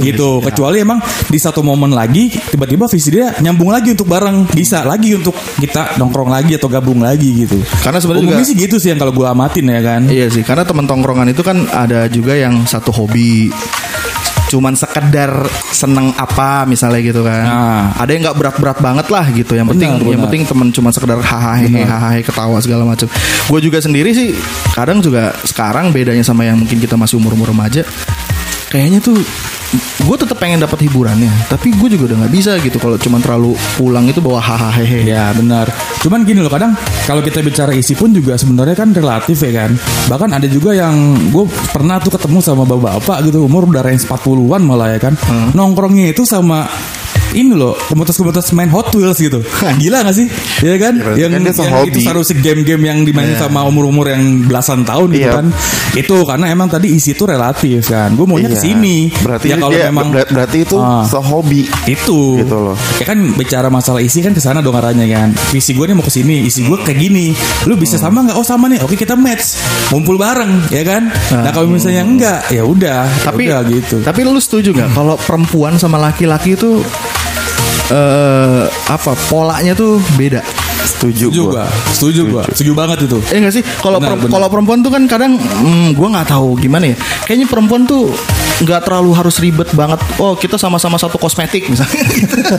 Iya 0.00 0.14
Gitu. 0.14 0.40
Kecuali 0.40 0.80
emang 0.80 1.02
di 1.28 1.36
satu 1.36 1.60
momen 1.60 1.92
lagi 1.92 2.30
tiba-tiba 2.32 2.88
visi 2.88 3.10
dia 3.12 3.36
nyambung 3.42 3.68
lagi 3.68 3.92
untuk 3.92 4.08
bareng, 4.08 4.48
bisa 4.48 4.80
lagi 4.86 5.12
untuk 5.12 5.34
kita 5.58 5.98
nongkrong 6.00 6.30
lagi 6.30 6.56
atau 6.56 6.70
gabung 6.70 7.02
lagi 7.02 7.44
gitu. 7.44 7.58
Karena 7.84 7.98
sebenarnya 8.00 8.22
Umumnya 8.24 8.40
juga- 8.40 8.48
sih 8.48 8.56
gitu 8.56 8.76
sih 8.80 8.88
yang 8.94 9.00
kalau 9.02 9.12
gue 9.12 9.26
amatin 9.26 9.66
ya 9.66 9.80
kan. 9.82 10.02
Iya 10.08 10.26
sih, 10.32 10.42
karena 10.46 10.64
teman 10.64 10.86
tongkrongan 10.88 11.28
itu 11.34 11.42
kan 11.44 11.66
ada 11.68 12.06
juga 12.08 12.32
yang 12.38 12.64
satu 12.64 12.94
hobi 12.94 13.50
cuman 14.50 14.74
sekedar 14.74 15.46
seneng 15.70 16.10
apa 16.18 16.66
misalnya 16.66 17.00
gitu 17.06 17.22
kan. 17.22 17.44
Nah. 17.46 17.84
Ada 17.94 18.10
yang 18.10 18.22
nggak 18.26 18.36
berat-berat 18.36 18.78
banget 18.82 19.06
lah 19.06 19.24
gitu. 19.30 19.52
Yang 19.54 19.78
penting 19.78 19.90
Benar, 19.94 20.02
yang 20.10 20.20
benar. 20.20 20.26
penting 20.26 20.42
temen 20.50 20.68
cuman 20.74 20.90
sekedar 20.90 21.18
hahaha 21.22 21.62
hahaha 21.70 22.18
ketawa 22.26 22.58
segala 22.58 22.82
macam. 22.82 23.06
Gue 23.46 23.60
juga 23.62 23.78
sendiri 23.78 24.10
sih 24.10 24.34
kadang 24.74 24.98
juga 24.98 25.30
sekarang 25.46 25.94
bedanya 25.94 26.26
sama 26.26 26.42
yang 26.42 26.58
mungkin 26.58 26.82
kita 26.82 26.98
masih 26.98 27.22
umur-umur 27.22 27.54
remaja. 27.54 27.86
Kayaknya 28.70 28.98
tuh 29.02 29.18
gue 29.78 30.16
tetap 30.18 30.34
pengen 30.42 30.58
dapat 30.58 30.82
hiburannya, 30.86 31.30
tapi 31.46 31.70
gue 31.70 31.94
juga 31.94 32.10
udah 32.10 32.26
nggak 32.26 32.34
bisa 32.34 32.58
gitu 32.58 32.82
kalau 32.82 32.98
cuman 32.98 33.22
terlalu 33.22 33.54
pulang 33.78 34.06
itu 34.10 34.18
bawa 34.18 34.42
hahaha 34.42 34.82
Ya 34.82 35.30
benar. 35.30 35.70
Cuman 36.02 36.26
gini 36.26 36.42
loh 36.42 36.50
kadang 36.50 36.74
kalau 37.06 37.22
kita 37.22 37.38
bicara 37.38 37.70
isi 37.70 37.94
pun 37.94 38.10
juga 38.10 38.34
sebenarnya 38.34 38.74
kan 38.74 38.90
relatif 38.90 39.46
ya 39.46 39.52
kan. 39.64 39.70
Bahkan 40.10 40.30
ada 40.34 40.46
juga 40.50 40.74
yang 40.74 41.14
gue 41.30 41.46
pernah 41.70 42.02
tuh 42.02 42.18
ketemu 42.18 42.42
sama 42.42 42.66
bapak-bapak 42.66 43.30
gitu 43.30 43.46
umur 43.46 43.70
udah 43.70 43.82
range 43.86 44.10
40-an 44.10 44.62
malah 44.66 44.90
ya 44.90 44.98
kan. 44.98 45.14
Nongkrongnya 45.54 46.10
itu 46.10 46.26
sama 46.26 46.66
ini 47.32 47.52
loh 47.52 47.78
komunitas-komunitas 47.86 48.50
main 48.52 48.68
Hot 48.68 48.90
Wheels 48.90 49.16
gitu. 49.16 49.38
Gila 49.80 50.02
gak 50.02 50.14
sih? 50.14 50.26
Ya 50.60 50.76
kan? 50.76 50.94
Ya, 51.14 51.26
yang, 51.26 51.38
kan 51.38 51.42
yang 51.46 51.54
sehobi. 51.54 51.88
itu 51.88 51.98
seru 52.02 52.20
si 52.20 52.34
game-game 52.36 52.82
yang 52.82 52.98
dimainin 53.02 53.34
sama 53.34 53.62
umur-umur 53.62 54.06
yang 54.06 54.22
belasan 54.44 54.82
tahun 54.82 55.08
gitu 55.10 55.22
Iya. 55.22 55.32
kan. 55.36 55.46
Itu 55.92 56.16
karena 56.22 56.46
emang 56.48 56.66
tadi 56.66 56.90
isi 56.90 57.12
itu 57.12 57.24
relatif 57.24 57.86
kan. 57.86 58.12
Gue 58.12 58.24
maunya 58.24 58.46
Iya. 58.46 58.54
ke 58.54 58.60
sini. 58.60 58.96
Berarti 59.14 59.46
ya 59.46 59.56
kalau 59.56 59.72
dia, 59.72 59.86
memang 59.88 60.08
ber- 60.10 60.26
berarti 60.28 60.58
itu 60.62 60.76
Ah. 60.76 61.04
sehobi. 61.04 61.62
itu. 61.82 62.20
Gitu 62.38 62.56
loh. 62.56 62.76
ya 62.96 63.04
kan 63.04 63.18
bicara 63.34 63.66
masalah 63.66 63.98
isi 63.98 64.20
kan 64.20 64.30
ke 64.30 64.38
sana 64.38 64.60
dong 64.60 64.74
arahnya 64.74 65.06
kan. 65.06 65.28
Visi 65.50 65.72
gue 65.72 65.84
nih 65.84 65.94
mau 65.94 66.02
ke 66.02 66.10
sini 66.10 66.42
isi 66.42 66.62
gue 66.62 66.76
kayak 66.76 66.98
gini. 66.98 67.32
Lu 67.64 67.74
bisa 67.74 67.96
Hmm. 67.96 68.04
sama 68.06 68.18
nggak? 68.24 68.36
Oh 68.36 68.44
sama 68.44 68.66
nih. 68.66 68.80
Oke 68.80 68.94
kita 68.94 69.14
match. 69.14 69.56
Ngumpul 69.90 70.16
bareng 70.16 70.68
ya 70.68 70.82
kan? 70.82 71.10
Nah 71.32 71.50
kalau 71.50 71.66
misalnya 71.66 72.02
enggak 72.02 72.40
ya 72.48 72.62
udah. 72.62 73.06
Tapi 73.22 73.46
ya 73.46 73.60
udah 73.60 73.70
gitu. 73.70 73.96
tapi 74.00 74.20
lu 74.22 74.36
setuju 74.36 74.70
nggak? 74.72 74.90
Kalau 74.92 75.14
perempuan 75.16 75.74
sama 75.76 75.96
laki-laki 75.96 76.54
itu 76.54 76.80
eh 77.90 78.62
apa 78.88 79.12
polanya 79.26 79.74
tuh 79.74 79.98
beda. 80.14 80.42
Setuju 80.80 81.28
setuju 81.28 81.40
gua. 81.44 81.52
gua. 81.52 81.66
Setuju 81.92 82.22
gua. 82.30 82.42
Setuju. 82.54 82.70
Banget 82.72 82.98
itu. 83.04 83.18
Eh 83.34 83.38
nggak 83.42 83.54
sih? 83.54 83.62
Kalau 83.82 83.98
kalau 84.00 84.48
perempuan 84.48 84.80
tuh 84.80 84.90
kan 84.94 85.02
kadang 85.04 85.36
hmm, 85.36 85.92
gue 85.92 86.08
nggak 86.08 86.28
tahu 86.30 86.56
gimana 86.56 86.94
ya. 86.94 86.96
Kayaknya 87.26 87.46
perempuan 87.50 87.82
tuh 87.84 88.08
nggak 88.60 88.80
terlalu 88.82 89.10
harus 89.12 89.36
ribet 89.38 89.68
banget 89.72 89.96
oh 90.16 90.34
kita 90.34 90.54
sama-sama 90.54 90.94
satu 90.94 91.16
kosmetik 91.16 91.64
misalnya 91.64 91.96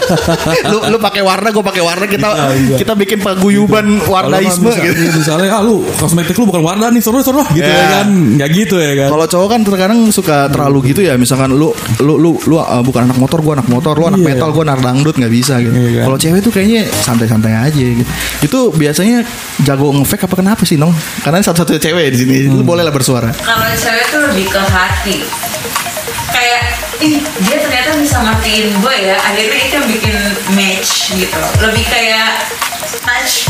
lu 0.72 0.82
lu 0.88 0.98
pakai 0.98 1.22
warna 1.22 1.50
gue 1.50 1.62
pakai 1.62 1.80
warna 1.80 2.06
kita 2.06 2.30
Iya, 2.32 2.48
iya. 2.56 2.76
kita 2.80 2.94
bikin 2.96 3.20
paguyuban 3.20 4.00
Kalau 4.00 4.12
warnaisme 4.28 4.66
misal- 4.66 4.82
gitu 4.84 4.98
iya, 5.00 5.12
misalnya 5.22 5.50
ah 5.52 5.62
lu 5.62 5.86
kosmetik 5.96 6.34
lu 6.34 6.46
bukan 6.46 6.62
warna 6.62 6.90
nih 6.90 7.00
seru 7.00 7.22
seru 7.22 7.44
gitu 7.50 7.62
Ya. 7.62 7.78
ya 7.78 7.86
kan 8.00 8.08
nggak 8.10 8.50
gitu 8.52 8.76
ya 8.76 8.94
kan 8.98 9.10
Kalau 9.12 9.26
cowok 9.28 9.48
kan 9.48 9.60
terkadang 9.62 10.00
suka 10.10 10.50
terlalu 10.50 10.80
gitu 10.88 11.02
ya, 11.02 11.14
misalkan 11.16 11.52
lu 11.52 11.70
lu 12.00 12.18
lu 12.18 12.32
lu 12.42 12.56
uh, 12.58 12.82
bukan 12.82 13.06
anak 13.06 13.18
motor, 13.18 13.40
gua 13.40 13.54
anak 13.56 13.68
motor, 13.68 13.94
lu 13.94 14.08
anak 14.08 14.20
Iya. 14.20 14.28
metal, 14.34 14.50
gua 14.50 14.64
anak 14.66 14.82
dangdut 14.82 15.16
nggak 15.16 15.30
bisa 15.30 15.60
gitu. 15.60 15.72
Iya 15.72 15.90
kan? 15.94 16.04
Kalau 16.08 16.18
cewek 16.18 16.40
tuh 16.42 16.52
kayaknya 16.52 16.82
santai-santai 16.90 17.54
aja 17.54 17.78
gitu. 17.94 18.10
Itu 18.42 18.60
biasanya 18.72 19.22
jago 19.62 19.94
ngefake 19.94 20.26
apa 20.26 20.36
kenapa 20.36 20.64
sih, 20.64 20.76
Nong? 20.76 20.92
Karena 21.22 21.40
satu-satunya 21.40 21.82
cewek 21.82 22.06
di 22.10 22.18
sini. 22.18 22.36
Hmm. 22.46 22.58
Lu 22.58 22.64
boleh 22.64 22.82
lah 22.82 22.92
bersuara. 22.92 23.30
kalau 23.38 23.68
cewek 23.74 24.06
tuh 24.10 24.20
lebih 24.26 24.46
ke 24.48 24.62
hati 24.64 25.18
kayak 26.32 26.62
ih 27.00 27.20
dia 27.20 27.58
ternyata 27.60 27.96
bisa 27.96 28.18
matiin 28.20 28.72
gue 28.74 28.96
ya. 29.04 29.18
Akhirnya 29.20 29.62
itu 29.62 29.74
yang 29.76 29.88
bikin 29.88 30.16
match 30.56 30.92
gitu. 31.14 31.40
Lebih 31.60 31.84
kayak 31.88 32.30
touch 33.04 33.48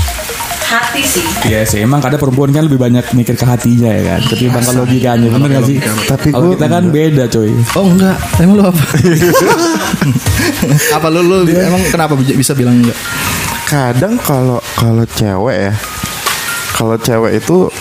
hati 0.72 1.04
sih. 1.04 1.26
Iya 1.44 1.68
sih, 1.68 1.84
emang 1.84 2.00
kadang 2.00 2.16
perempuan 2.16 2.56
kan 2.56 2.64
lebih 2.64 2.80
banyak 2.80 3.04
mikir 3.12 3.36
ke 3.36 3.44
hatinya 3.44 3.92
ya 3.92 4.16
kan, 4.16 4.20
ketimbang 4.32 4.64
ke 4.64 4.72
logikanya, 4.72 5.28
bener 5.28 5.50
gak 5.52 5.68
sih? 5.68 5.78
Tapi 6.08 6.32
kalau 6.32 6.56
kita 6.56 6.68
kan 6.72 6.84
beda 6.88 7.24
coy. 7.28 7.52
Oh 7.76 7.92
enggak, 7.92 8.16
emang 8.40 8.56
lu 8.56 8.64
apa? 8.64 8.80
apa 10.96 11.08
lu 11.12 11.28
lu 11.28 11.44
emang 11.52 11.84
kenapa 11.92 12.16
bi- 12.16 12.40
bisa 12.40 12.56
bilang 12.56 12.80
enggak? 12.80 12.96
kadang 13.68 14.20
kalau 14.20 14.60
kalau 14.76 15.08
cewek 15.16 15.72
ya 15.72 15.74
kalau 16.76 17.00
cewek 17.00 17.40
itu 17.40 17.72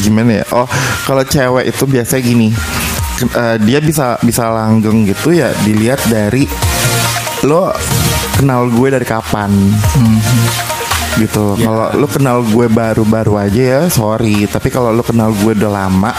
gimana 0.00 0.40
ya? 0.40 0.44
Oh 0.56 0.64
kalau 1.04 1.20
cewek 1.20 1.68
itu 1.68 1.84
biasanya 1.84 2.24
gini 2.24 2.48
eh, 3.32 3.56
dia 3.62 3.78
bisa 3.80 4.20
bisa 4.20 4.50
langgeng 4.50 5.08
gitu 5.08 5.32
ya 5.32 5.50
dilihat 5.64 6.00
dari 6.08 6.44
lo 7.44 7.72
kenal 8.36 8.68
gue 8.72 8.88
dari 8.88 9.06
kapan. 9.06 9.52
Gitu. 11.14 11.44
Kalau 11.62 11.94
lo 11.94 12.06
kenal 12.10 12.42
gue 12.42 12.66
baru-baru 12.66 13.38
aja 13.38 13.62
ya 13.62 13.80
sorry. 13.86 14.48
Tapi 14.50 14.68
kalau 14.72 14.90
lo 14.90 15.04
kenal 15.04 15.30
gue 15.30 15.52
udah 15.54 15.70
lama 15.70 16.12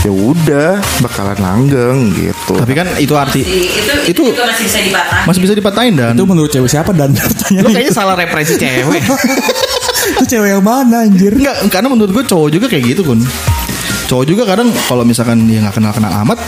ya 0.00 0.12
udah 0.12 0.70
bakalan 1.04 1.38
langgeng 1.40 1.98
gitu. 2.16 2.56
Tapi 2.56 2.72
kan 2.72 2.88
itu 2.96 3.12
arti 3.12 3.44
itu, 3.44 3.92
itu 4.08 4.22
itu 4.32 4.40
masih 4.40 4.64
bisa 4.64 4.78
dipatahin. 4.80 5.24
masih 5.28 5.40
bisa 5.44 5.54
dipatahin 5.56 5.92
dan. 5.92 6.12
Itu 6.16 6.24
menurut 6.24 6.48
cewek 6.48 6.70
siapa 6.72 6.96
dan? 6.96 7.12
Lu 7.64 7.68
kayaknya 7.68 7.92
salah 7.92 8.16
referensi 8.16 8.56
cewek. 8.56 9.00
itu 10.16 10.24
cewek 10.24 10.56
yang 10.56 10.64
mana 10.64 11.04
anjir? 11.04 11.36
Enggak, 11.36 11.68
karena 11.68 11.88
menurut 11.92 12.12
gue 12.16 12.24
cowok 12.24 12.48
juga 12.48 12.66
kayak 12.72 12.96
gitu 12.96 13.04
kun. 13.04 13.20
Cowok 14.10 14.26
juga 14.26 14.42
kadang 14.42 14.74
kalau 14.90 15.06
misalkan 15.06 15.46
dia 15.46 15.62
nggak 15.62 15.78
kenal 15.78 15.94
kenal 15.94 16.10
amat, 16.26 16.42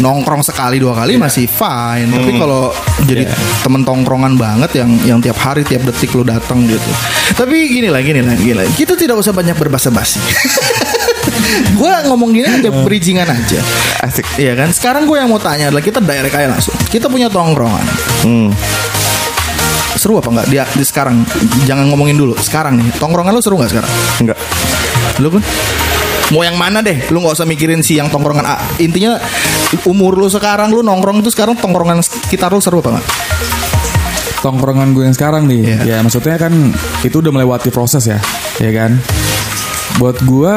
nongkrong 0.00 0.40
sekali 0.40 0.80
dua 0.80 0.96
kali 0.96 1.20
masih 1.20 1.44
fine. 1.44 2.08
Tapi 2.08 2.40
kalau 2.40 2.72
jadi 3.04 3.28
temen 3.60 3.84
tongkrongan 3.84 4.40
banget 4.40 4.80
yang 4.80 4.90
yang 5.04 5.18
tiap 5.20 5.36
hari 5.44 5.60
tiap 5.60 5.84
detik 5.84 6.16
lu 6.16 6.24
datang 6.24 6.64
gitu. 6.64 6.90
Tapi 7.36 7.68
gini 7.68 7.92
lah, 7.92 8.00
gini 8.00 8.24
lah, 8.24 8.32
gini 8.32 8.56
lah. 8.56 8.64
Kita 8.72 8.96
tidak 8.96 9.20
usah 9.20 9.36
banyak 9.36 9.52
berbahasa 9.60 9.92
basi. 9.92 10.16
gue 11.78 11.92
ngomong 12.08 12.32
gini 12.32 12.48
aja 12.48 12.72
bridgingan 12.72 13.28
aja. 13.28 13.60
asik 14.00 14.24
Iya 14.40 14.56
kan. 14.56 14.72
Sekarang 14.72 15.04
gue 15.04 15.20
yang 15.20 15.28
mau 15.28 15.36
tanya 15.36 15.68
adalah 15.68 15.84
kita 15.84 16.00
direct 16.00 16.32
aja 16.32 16.48
langsung. 16.48 16.72
Kita 16.88 17.12
punya 17.12 17.28
tongkrongan. 17.28 17.84
hmm. 18.24 18.48
Seru 20.00 20.16
apa 20.16 20.32
nggak? 20.32 20.46
Dia 20.48 20.64
di 20.72 20.80
sekarang 20.80 21.28
jangan 21.68 21.92
ngomongin 21.92 22.16
dulu. 22.16 22.34
Sekarang 22.40 22.80
nih, 22.80 22.88
tongkrongan 22.96 23.36
lu 23.36 23.44
seru 23.44 23.60
nggak 23.60 23.68
sekarang? 23.68 23.92
enggak 24.24 24.38
Lu 25.22 25.28
kan 25.30 25.44
mau 26.32 26.40
yang 26.40 26.56
mana 26.56 26.80
deh 26.80 27.12
lu 27.12 27.20
nggak 27.20 27.36
usah 27.36 27.44
mikirin 27.44 27.84
si 27.84 28.00
yang 28.00 28.08
tongkrongan 28.08 28.46
A. 28.48 28.56
intinya 28.80 29.20
umur 29.84 30.16
lu 30.16 30.30
sekarang 30.30 30.72
lu 30.72 30.80
nongkrong 30.80 31.20
itu 31.20 31.28
sekarang 31.28 31.58
tongkrongan 31.60 32.00
sekitar 32.00 32.48
lu 32.48 32.62
seru 32.62 32.80
apa 32.80 32.96
nggak 32.96 33.06
Tongkrongan 34.44 34.92
gue 34.92 35.08
yang 35.08 35.16
sekarang 35.16 35.48
nih, 35.48 35.64
Iya. 35.64 35.80
ya 35.88 35.96
maksudnya 36.04 36.36
kan 36.36 36.52
itu 37.00 37.16
udah 37.16 37.32
melewati 37.32 37.72
proses 37.72 38.04
ya, 38.04 38.20
ya 38.60 38.70
kan? 38.76 39.00
Buat 39.96 40.20
gue, 40.20 40.54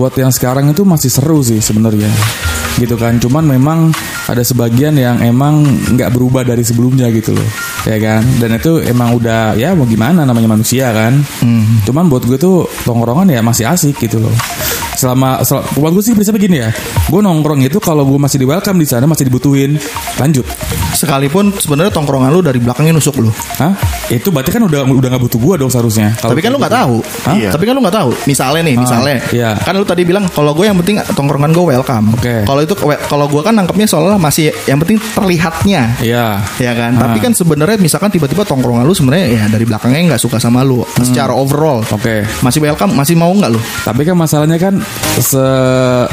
buat 0.00 0.16
yang 0.16 0.32
sekarang 0.32 0.72
itu 0.72 0.80
masih 0.88 1.12
seru 1.12 1.44
sih 1.44 1.60
sebenarnya, 1.60 2.08
gitu 2.80 2.96
kan? 2.96 3.20
Cuman 3.20 3.44
memang 3.44 3.92
ada 4.32 4.40
sebagian 4.40 4.96
yang 4.96 5.20
emang 5.20 5.60
nggak 5.92 6.08
berubah 6.08 6.40
dari 6.40 6.64
sebelumnya 6.64 7.12
gitu 7.12 7.36
loh, 7.36 7.44
ya 7.84 8.00
kan? 8.00 8.24
Dan 8.40 8.56
itu 8.56 8.80
emang 8.80 9.12
udah 9.12 9.52
ya 9.60 9.76
mau 9.76 9.84
gimana 9.84 10.24
namanya 10.24 10.48
manusia 10.48 10.88
kan? 10.88 11.20
Cuman 11.84 12.08
buat 12.08 12.24
gue 12.24 12.40
tuh 12.40 12.64
tongkrongan 12.88 13.28
ya 13.28 13.44
masih 13.44 13.68
asik 13.68 14.00
gitu 14.00 14.24
loh. 14.24 14.32
Selama, 14.98 15.38
sel 15.46 15.62
buat 15.78 15.94
gue 15.94 16.02
sih 16.02 16.10
prinsipnya 16.10 16.40
gini 16.42 16.56
ya, 16.58 16.70
gue 17.06 17.20
nongkrong 17.22 17.62
itu 17.62 17.78
kalau 17.78 18.02
gue 18.02 18.18
masih 18.18 18.42
di 18.42 18.46
welcome 18.46 18.76
di 18.76 18.84
sana 18.84 19.06
masih 19.06 19.24
dibutuhin, 19.24 19.78
lanjut. 20.18 20.42
sekalipun 20.88 21.54
sebenarnya 21.54 21.92
tongkrongan 21.92 22.32
lu 22.32 22.40
dari 22.40 22.58
belakangnya 22.58 22.90
nusuk 22.90 23.20
lu 23.20 23.30
Hah? 23.60 23.70
Itu 24.08 24.34
berarti 24.34 24.50
kan 24.50 24.64
udah 24.64 24.82
udah 24.88 25.08
nggak 25.08 25.22
butuh 25.22 25.38
gua 25.38 25.54
dong 25.54 25.68
seharusnya. 25.68 26.16
Kalau 26.16 26.32
tapi 26.32 26.40
kan 26.40 26.50
lu 26.50 26.58
nggak 26.58 26.74
tahu 26.74 26.96
Hah? 27.22 27.34
Iya. 27.38 27.50
tapi 27.54 27.64
kan 27.64 27.72
lu 27.76 27.82
nggak 27.84 27.94
tahu 27.94 28.10
misalnya 28.26 28.62
nih 28.66 28.74
misalnya 28.74 29.16
iya. 29.30 29.50
kan 29.54 29.76
lu 29.76 29.84
tadi 29.84 30.02
bilang 30.02 30.26
kalau 30.26 30.50
gue 30.52 30.66
yang 30.66 30.74
penting 30.74 30.98
tongkrongan 31.14 31.54
gue 31.54 31.64
welcome 31.68 32.06
Oke. 32.18 32.42
kalau 32.42 32.60
itu 32.64 32.74
kalau 33.06 33.26
gue 33.28 33.42
kan 33.44 33.54
nangkepnya 33.54 33.86
seolah 33.86 34.18
masih 34.18 34.50
yang 34.64 34.80
penting 34.80 34.98
terlihatnya 35.12 35.94
Iya. 36.02 36.42
ya 36.56 36.72
kan 36.74 36.96
Ah. 36.98 37.06
tapi 37.06 37.20
kan 37.20 37.30
sebenarnya 37.30 37.78
misalkan 37.78 38.10
tiba-tiba 38.10 38.42
tongkrongan 38.42 38.82
lu 38.82 38.96
sebenarnya 38.96 39.26
ya 39.28 39.44
dari 39.46 39.62
belakangnya 39.62 40.16
nggak 40.16 40.22
suka 40.24 40.40
sama 40.40 40.64
lu 40.64 40.82
secara 40.98 41.30
overall 41.30 41.84
Hmm. 41.84 41.94
Oke. 41.94 42.26
masih 42.42 42.58
welcome 42.58 42.90
masih 42.90 43.14
mau 43.14 43.30
nggak 43.30 43.50
lu 43.52 43.60
Tapi 43.84 44.02
kan 44.02 44.16
masalahnya 44.16 44.58
kan 44.58 44.74
se 45.18 45.44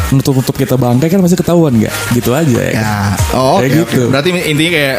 nutup 0.10 0.34
nutup 0.36 0.53
kita 0.53 0.75
bangkai 0.75 1.08
kan 1.08 1.20
masih 1.20 1.36
ketahuan 1.36 1.75
nggak 1.75 1.94
gitu 2.13 2.32
aja 2.32 2.58
ya, 2.58 2.72
Ya. 2.75 2.94
Oh, 3.32 3.58
oke, 3.58 3.65
Kayak 3.65 3.74
oke. 3.77 3.79
gitu. 3.88 4.01
Berarti 4.10 4.29
intinya 4.44 4.72
kayak 4.74 4.98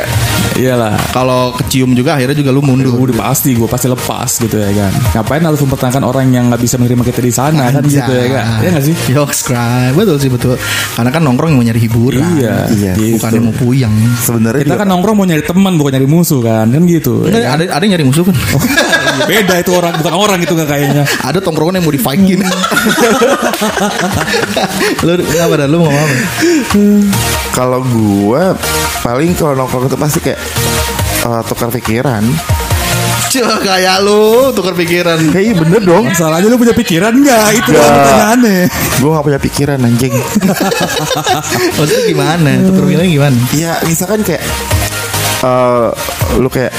iyalah 0.57 0.95
kalau 1.11 1.53
kecium 1.55 1.93
juga 1.93 2.15
akhirnya 2.15 2.33
juga 2.35 2.51
lu 2.51 2.61
mundur. 2.61 2.95
udah 2.97 3.19
pasti 3.23 3.53
gue 3.53 3.67
pasti 3.67 3.87
lepas 3.87 4.31
gitu 4.33 4.57
ya 4.57 4.71
kan 4.73 4.93
ngapain 5.13 5.43
harus 5.43 5.61
mempertahankan 5.61 6.01
orang 6.01 6.31
yang 6.31 6.49
nggak 6.49 6.59
bisa 6.59 6.77
menerima 6.77 7.03
kita 7.05 7.21
di 7.21 7.29
sana 7.29 7.69
kan 7.69 7.83
gitu 7.85 8.09
ya 8.09 8.27
kan 8.31 8.47
ya 8.63 8.69
nggak 8.73 8.85
sih 8.85 8.95
Yoks 9.11 9.41
cry. 9.43 9.93
Betul 9.93 10.17
sih 10.17 10.29
betul. 10.29 10.57
Karena 10.93 11.11
kan 11.11 11.21
nongkrong 11.21 11.51
yang 11.51 11.59
mau 11.59 11.67
nyari 11.67 11.81
hiburan. 11.81 12.23
Iya, 12.37 12.55
Iya, 12.69 12.93
gitu. 12.95 13.19
Bukan 13.19 13.31
yang 13.33 13.45
mau 13.45 13.55
puyang. 13.55 13.93
Sebenarnya 14.19 14.63
kita 14.63 14.71
juga- 14.71 14.81
kan 14.81 14.89
nongkrong 14.89 15.15
mau 15.15 15.27
nyari 15.27 15.43
teman 15.43 15.73
bukan 15.75 15.93
nyari 15.93 16.09
musuh 16.09 16.41
kan 16.41 16.67
kan 16.67 16.83
gitu 16.85 17.15
Enggak, 17.23 17.37
ya 17.37 17.47
kan? 17.47 17.57
ada 17.57 17.65
ada 17.71 17.83
yang 17.83 17.93
nyari 17.97 18.05
musuh 18.07 18.25
kan? 18.25 18.37
beda 19.25 19.55
itu 19.57 19.73
orang 19.73 19.97
bukan 19.97 20.15
orang 20.15 20.39
itu 20.39 20.53
nggak 20.53 20.69
kayaknya 20.69 21.03
ada 21.25 21.41
tongkrongan 21.41 21.81
yang 21.81 21.85
mau 21.89 21.91
di 21.91 22.01
Viking. 22.01 22.41
lu 25.05 25.13
apa 25.17 25.55
dah? 25.57 25.67
Lu 25.67 25.77
mau 25.81 25.89
ngomong 25.89 26.05
apa? 26.05 26.17
kalau 27.53 27.81
gua 27.89 28.53
paling 29.01 29.33
kalau 29.33 29.57
nongkrong 29.57 29.89
itu 29.89 29.97
pasti 29.97 30.19
kayak 30.21 30.41
eh, 31.25 31.43
tukar 31.49 31.73
pikiran. 31.73 32.25
Cih, 33.27 33.43
kayak 33.43 34.07
lu 34.07 34.55
tukar 34.55 34.73
pikiran. 34.73 35.19
Kayak 35.35 35.45
iya 35.51 35.55
bener 35.57 35.81
dong. 35.83 36.07
masalahnya 36.07 36.47
lu 36.47 36.57
punya 36.57 36.73
pikiran 36.73 37.11
nggak 37.11 37.47
itu 37.59 37.71
Nggak. 37.75 37.91
pertanyaannya 37.91 38.59
Gue 38.97 39.11
gak 39.13 39.25
punya 39.27 39.41
pikiran 39.43 39.79
anjing. 39.83 40.15
Maksudnya 41.77 42.05
gimana? 42.07 42.51
Tukar 42.65 42.85
pikiran 42.87 43.07
gimana? 43.11 43.37
ya 43.53 43.73
misalkan 43.85 44.23
kayak 44.23 44.41
eh 45.37 45.89
lu 46.39 46.49
kayak 46.49 46.73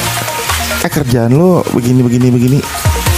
eh 0.88 0.92
kerjaan 0.92 1.36
lu 1.36 1.60
begini 1.76 2.00
begini 2.00 2.32
begini. 2.32 2.60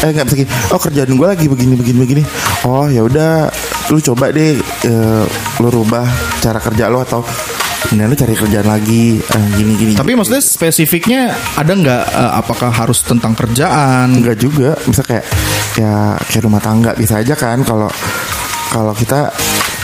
Eh 0.02 0.10
nggak 0.10 0.26
bisa 0.26 0.36
gini 0.42 0.50
oh 0.74 0.80
kerjaan 0.82 1.14
gue 1.14 1.28
lagi 1.30 1.46
begini 1.46 1.78
begini 1.78 1.98
begini. 2.02 2.24
Oh 2.66 2.90
ya 2.90 3.06
udah. 3.06 3.54
Lu 3.94 4.02
coba 4.02 4.34
deh 4.34 4.58
eh, 4.58 5.24
lu 5.62 5.68
rubah 5.70 6.06
cara 6.42 6.58
kerja 6.58 6.90
lu 6.90 6.98
atau 6.98 7.22
ini 7.94 8.06
lu 8.06 8.18
cari 8.18 8.34
kerjaan 8.34 8.66
lagi. 8.66 9.22
Eh, 9.22 9.46
gini 9.54 9.74
gini 9.78 9.92
Tapi 9.94 10.18
maksudnya 10.18 10.42
spesifiknya 10.42 11.30
ada 11.54 11.70
nggak 11.70 12.04
eh, 12.10 12.32
apakah 12.42 12.74
harus 12.74 13.06
tentang 13.06 13.38
kerjaan? 13.38 14.18
enggak 14.18 14.42
juga. 14.42 14.74
Bisa 14.82 15.06
kayak 15.06 15.26
ya 15.78 16.18
kayak 16.18 16.44
rumah 16.44 16.62
tangga 16.62 16.98
bisa 16.98 17.22
aja 17.22 17.38
kan. 17.38 17.62
Kalau 17.62 17.90
kalau 18.70 18.94
kita 18.98 19.30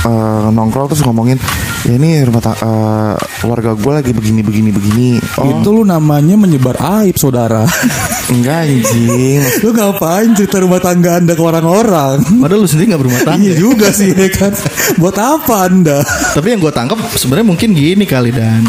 eh, 0.05 0.45
nongkrong 0.49 0.89
terus 0.89 1.05
ngomongin 1.05 1.37
ya 1.85 1.93
ini 1.97 2.25
rumah 2.25 2.41
ta- 2.41 2.57
eh, 2.57 3.13
keluarga 3.45 3.71
gue 3.71 3.91
lagi 3.93 4.11
begini 4.11 4.41
begini 4.41 4.69
begini 4.69 5.09
oh 5.37 5.45
itu 5.53 5.69
lu 5.71 5.83
namanya 5.83 6.33
menyebar 6.35 6.73
aib 6.99 7.13
saudara 7.15 7.63
enggak 8.27 8.65
anjing 8.65 9.41
lu 9.61 9.69
ngapain 9.71 10.33
cerita 10.33 10.57
rumah 10.57 10.79
tangga 10.79 11.15
anda 11.15 11.31
ke 11.31 11.41
orang-orang 11.41 12.17
Padahal 12.35 12.59
lu 12.59 12.67
sendiri 12.67 12.89
nggak 12.89 13.01
berumah 13.01 13.21
tangga. 13.23 13.39
iya 13.39 13.53
juga 13.53 13.87
sih 13.89 14.09
ya 14.09 14.27
kan 14.27 14.51
buat 14.95 15.13
apa 15.15 15.53
anda 15.63 16.01
Tapi 16.33 16.47
yang 16.47 16.59
gue 16.59 16.71
tangkap 16.71 16.97
sebenarnya 17.11 17.45
mungkin 17.45 17.71
gini 17.71 18.03
kali 18.03 18.29
dan 18.29 18.65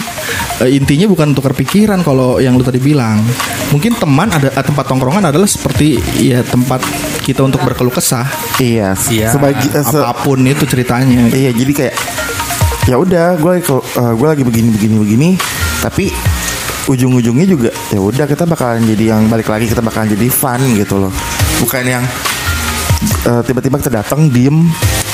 eh, 0.58 0.70
intinya 0.70 1.06
bukan 1.06 1.32
tukar 1.32 1.52
pikiran 1.52 2.00
kalau 2.00 2.36
yang 2.36 2.54
lu 2.54 2.62
tadi 2.62 2.76
bilang. 2.76 3.20
Mungkin 3.68 3.96
teman 3.96 4.28
ada 4.28 4.48
eh, 4.48 4.62
tempat 4.62 4.84
tongkrongan 4.84 5.24
adalah 5.26 5.46
seperti 5.46 5.96
ya 6.16 6.40
tempat 6.42 6.84
kita 7.20 7.40
untuk 7.40 7.60
berkeluh 7.60 7.90
kesah. 7.90 8.28
Iya, 8.56 8.92
Iya. 9.08 9.28
sebagi 9.30 9.66
eh, 9.68 9.82
se- 9.82 9.98
Apa 9.98 10.22
pun 10.22 10.42
itu 10.42 10.64
ceritanya. 10.64 11.26
iya 11.28 11.50
jadi 11.50 11.72
kayak 11.72 11.94
ya 12.86 12.96
udah 13.02 13.34
gue 13.38 13.54
gue 13.90 14.26
lagi 14.26 14.42
begini 14.46 14.70
begini 14.70 14.94
begini. 15.02 15.28
Tapi 15.82 16.10
ujung-ujungnya 16.86 17.46
juga 17.46 17.70
ya 17.90 17.98
udah 17.98 18.24
kita 18.30 18.46
bakalan 18.46 18.86
jadi 18.86 19.18
yang 19.18 19.26
balik 19.26 19.50
lagi 19.50 19.66
kita 19.66 19.82
bakalan 19.82 20.14
jadi 20.14 20.26
fun 20.30 20.62
gitu 20.78 21.02
loh. 21.02 21.12
Bukan 21.62 21.82
yang 21.82 22.04
eh, 23.26 23.42
tiba-tiba 23.42 23.82
kita 23.82 23.90
datang 24.02 24.30
diem 24.30 24.70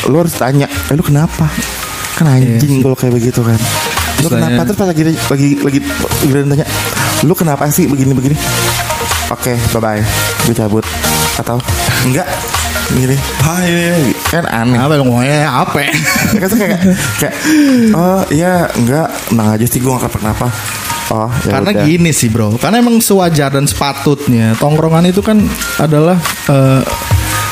lu 0.09 0.17
harus 0.21 0.37
tanya 0.37 0.69
eh 0.69 0.95
lu 0.95 1.03
kenapa? 1.03 1.49
Kan 2.21 2.29
anjing 2.29 2.85
kalau 2.85 2.97
kayak 2.97 3.17
begitu 3.17 3.41
kan. 3.41 3.57
Lu 4.21 4.29
kenapa? 4.29 4.69
terus 4.69 4.79
pas 4.79 4.87
lagi 4.93 5.03
lagi 5.09 5.49
lagi 5.59 5.79
giliran 6.23 6.53
tanya 6.53 6.67
lu 7.25 7.33
kenapa 7.33 7.67
sih 7.73 7.89
begini 7.89 8.13
begini? 8.13 8.37
Oke 9.33 9.57
bye 9.73 9.81
bye 9.81 10.03
gue 10.45 10.55
cabut. 10.55 10.85
Atau 11.41 11.57
enggak 12.05 12.29
gini 12.93 13.17
hai 13.17 14.12
kan 14.33 14.49
aneh 14.49 14.81
Apa 14.81 14.97
lu 14.97 15.05
ngomongnya 15.05 15.45
apa? 15.53 15.93
Mereka 16.33 16.47
tuh 16.49 16.57
kayak 16.57 16.81
kayak 17.21 17.35
oh 17.93 18.25
iya 18.33 18.65
enggak 18.73 19.13
tenang 19.29 19.49
aja 19.53 19.67
sih 19.69 19.81
gue 19.85 19.93
gak 19.93 20.13
kenapa 20.17 20.49
oh 21.13 21.29
ya 21.45 21.61
Karena 21.61 21.71
udah. 21.77 21.85
gini 21.85 22.11
sih 22.17 22.33
bro, 22.33 22.57
karena 22.57 22.81
emang 22.81 22.97
sewajar 23.05 23.53
dan 23.53 23.69
sepatutnya 23.69 24.57
tongkrongan 24.57 25.13
itu 25.13 25.21
kan 25.21 25.45
adalah 25.77 26.17
eh, 26.49 26.81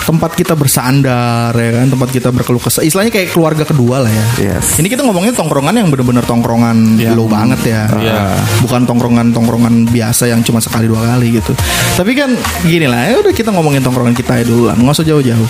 tempat 0.01 0.33
kita 0.35 0.59
bersandar 0.59 1.53
ya 1.55 1.71
kan, 1.79 1.87
tempat 1.87 2.09
kita 2.11 2.29
berkeluh 2.35 2.59
kesah. 2.59 2.83
Istilahnya 2.83 3.13
kayak 3.15 3.31
keluarga 3.31 3.63
kedua 3.63 4.03
lah 4.03 4.11
ya. 4.11 4.27
Yes. 4.57 4.81
Ini 4.81 4.91
kita 4.91 5.07
ngomongnya 5.07 5.37
tongkrongan 5.37 5.71
yang 5.77 5.87
bener-bener 5.93 6.25
tongkrongan 6.27 6.99
low 7.15 7.31
banget 7.31 7.61
ya. 7.69 7.83
Iya. 7.95 8.21
Bukan 8.65 8.91
tongkrongan-tongkrongan 8.91 9.87
biasa 9.93 10.27
yang 10.27 10.43
cuma 10.43 10.59
sekali 10.59 10.91
dua 10.91 11.15
kali 11.15 11.39
gitu. 11.39 11.53
Tapi 11.95 12.13
kan 12.19 12.33
gini 12.67 12.91
lah, 12.91 13.07
ya 13.07 13.23
udah 13.23 13.31
kita 13.31 13.55
ngomongin 13.55 13.85
tongkrongan 13.85 14.17
kita 14.17 14.41
ya 14.41 14.45
dulu 14.51 14.67
lah, 14.67 14.75
nggak 14.75 14.95
usah 14.99 15.07
jauh-jauh. 15.07 15.49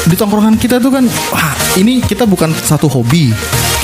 Di 0.00 0.16
tongkrongan 0.16 0.56
kita 0.56 0.80
tuh 0.80 0.88
kan, 0.88 1.04
wah 1.30 1.52
ini 1.76 2.00
kita 2.00 2.24
bukan 2.24 2.50
satu 2.56 2.88
hobi, 2.88 3.30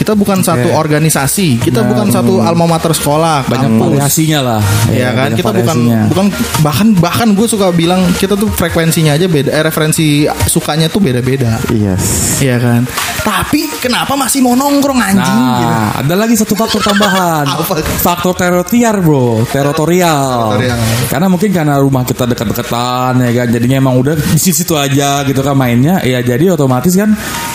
kita 0.01 0.17
bukan 0.17 0.41
satu 0.41 0.73
organisasi, 0.73 1.61
kita 1.61 1.85
bukan 1.85 2.09
satu 2.09 2.41
alma 2.41 2.65
mater 2.65 2.93
sekolah, 2.93 3.45
banyak 3.45 3.71
kampus. 3.77 3.85
variasinya 4.01 4.41
lah 4.41 4.63
Ya 4.89 5.13
kan 5.13 5.33
banyak 5.33 5.39
kita 5.45 5.51
bukan 5.53 5.77
variasinya. 5.77 6.09
bukan 6.09 6.27
bahkan 6.65 6.89
bahkan 6.97 7.29
gue 7.37 7.47
suka 7.47 7.69
bilang 7.71 8.01
kita 8.17 8.33
tuh 8.33 8.49
frekuensinya 8.49 9.13
aja 9.13 9.29
beda 9.29 9.53
eh, 9.53 9.63
referensi 9.63 10.25
sukanya 10.49 10.89
tuh 10.89 11.05
beda-beda. 11.05 11.61
yes 11.71 12.41
Iya 12.41 12.57
kan. 12.61 12.83
Tapi 13.27 13.67
kenapa 13.83 14.15
masih 14.15 14.39
mau 14.39 14.55
nongkrong 14.55 15.03
anjing 15.03 15.19
gitu. 15.59 15.67
Nah, 15.67 15.99
ada 15.99 16.15
lagi 16.15 16.39
satu 16.39 16.55
faktor 16.55 16.79
tambahan. 16.79 17.43
Faktor 17.99 18.39
teritorial, 18.39 19.03
bro. 19.03 19.43
Teritorial. 19.43 20.55
Teritorial. 20.55 20.79
Karena 21.11 21.27
mungkin 21.27 21.51
karena 21.51 21.75
rumah 21.83 22.07
kita 22.07 22.23
dekat-dekatan 22.23 23.27
ya 23.27 23.31
kan. 23.35 23.47
Jadinya 23.51 23.77
emang 23.83 23.99
udah 23.99 24.15
di 24.15 24.39
situ 24.55 24.79
aja 24.79 25.27
gitu 25.27 25.43
kan 25.43 25.59
mainnya. 25.59 25.99
Ya 26.07 26.23
jadi 26.23 26.45
otomatis 26.49 26.95
kan 26.95 27.13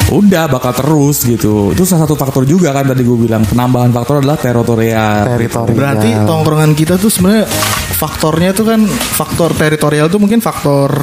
udah 0.07 0.45
bakal 0.45 0.75
terus 0.75 1.23
gitu. 1.23 1.71
Itu 1.71 1.83
salah 1.83 2.03
satu 2.03 2.13
faktor 2.13 2.43
juga 2.43 2.69
kan 2.69 2.83
tadi 2.83 3.01
gue 3.01 3.17
bilang 3.17 3.41
penambahan 3.41 3.89
faktor 3.89 4.19
adalah 4.19 4.35
teritorial. 4.35 5.23
teritori 5.25 5.71
Berarti 5.71 6.09
tongkrongan 6.21 6.71
kita 6.73 6.95
tuh 6.95 7.07
sebenarnya 7.07 7.47
faktornya 7.91 8.51
tuh 8.51 8.65
kan 8.65 8.81
faktor 8.89 9.53
teritorial 9.53 10.07
tuh 10.07 10.19
mungkin 10.19 10.39
faktor 10.39 10.99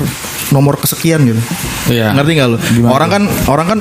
nomor 0.48 0.76
kesekian 0.76 1.24
gitu. 1.24 1.40
Iya. 1.88 2.12
Ngerti 2.12 2.30
gak 2.34 2.48
lu? 2.48 2.58
Gimana 2.58 2.92
orang 2.92 3.08
kan 3.11 3.22
orang 3.48 3.66
kan 3.66 3.78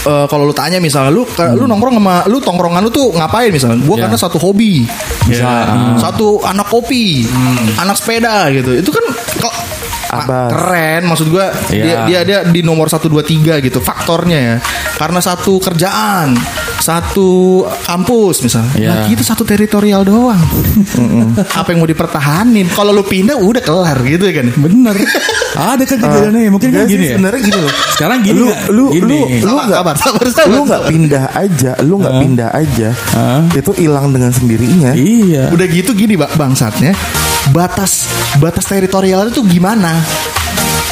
eh, 0.00 0.26
kalau 0.26 0.44
lu 0.44 0.54
tanya 0.54 0.78
misalnya 0.78 1.10
lu 1.10 1.22
ke- 1.24 1.50
lu 1.50 1.66
nongkrong 1.66 1.98
sama 1.98 2.22
lu 2.26 2.38
tongkrongan 2.38 2.82
lu 2.82 2.90
tuh 2.90 3.10
ngapain 3.10 3.50
misalnya? 3.50 3.82
Gua 3.82 3.96
Iya. 3.96 4.02
karena 4.06 4.18
satu 4.18 4.38
hobi. 4.38 4.86
Bisa. 5.26 5.42
Ya. 5.42 5.56
Hmm. 5.66 5.98
Satu 5.98 6.38
anak 6.42 6.66
kopi, 6.66 7.26
anak 7.76 7.94
sepeda 7.94 8.50
gitu. 8.50 8.70
Itu 8.76 8.90
kan 8.90 9.04
Abas. 10.12 10.50
keren 10.50 11.02
maksud 11.06 11.26
gua 11.28 11.46
Iya. 11.68 11.84
dia, 11.84 11.96
dia 12.04 12.20
dia 12.22 12.38
di 12.44 12.60
nomor 12.60 12.86
1 12.86 13.06
2 13.06 13.22
3 13.22 13.58
gitu 13.58 13.78
faktornya 13.78 14.38
ya. 14.38 14.56
Karena 14.94 15.16
satu 15.16 15.56
kerjaan, 15.56 16.36
satu 16.76 17.30
kampus 17.80 18.42
misalnya. 18.42 18.72
Iya. 18.74 18.88
Nah, 18.90 18.98
kita 19.06 19.22
satu 19.22 19.42
teritorial 19.42 20.02
doang. 20.02 20.40
Apa 21.54 21.70
yang 21.70 21.80
mau 21.80 21.88
dipertahanin? 21.88 22.68
Kalau 22.68 22.90
lu 22.90 23.00
pindah 23.00 23.34
udah 23.34 23.60
kelar 23.60 23.96
gitu 24.02 24.24
ya 24.24 24.34
kan. 24.36 24.46
Bener. 24.52 24.96
ada 25.50 25.82
kan 25.82 25.98
kejadiannya 25.98 26.46
mungkin 26.48 26.70
kan 26.70 26.86
sih, 26.86 26.94
gini 26.94 27.04
ya. 27.04 27.12
sebenarnya 27.12 27.40
gini 27.42 27.58
loh 27.58 27.72
Sekarang 27.92 28.18
gini 28.22 28.38
lu 28.38 28.46
nggak? 28.46 28.62
lu 28.70 28.84
Gini. 28.88 29.02
lu 29.02 29.18
lu 29.18 29.40
Sabar, 29.42 29.64
nggak 29.66 29.76
sabar, 29.76 29.94
sabar, 29.98 30.26
sabar, 30.30 30.48
lu 30.48 30.60
nggak 30.62 30.82
pindah 30.86 31.24
aja 31.34 31.70
lu 31.82 31.94
nggak 31.98 32.16
pindah 32.16 32.48
aja 32.54 32.88
Hah? 33.10 33.42
itu 33.50 33.70
hilang 33.74 34.06
dengan 34.08 34.30
sendirinya 34.30 34.90
Iya. 34.94 35.50
Udah 35.50 35.66
gitu 35.66 35.90
gini 35.92 36.14
Bang 36.14 36.30
bangsatnya 36.32 36.94
batas 37.48 38.04
batas 38.36 38.68
teritorial 38.68 39.32
itu 39.32 39.40
gimana? 39.48 39.96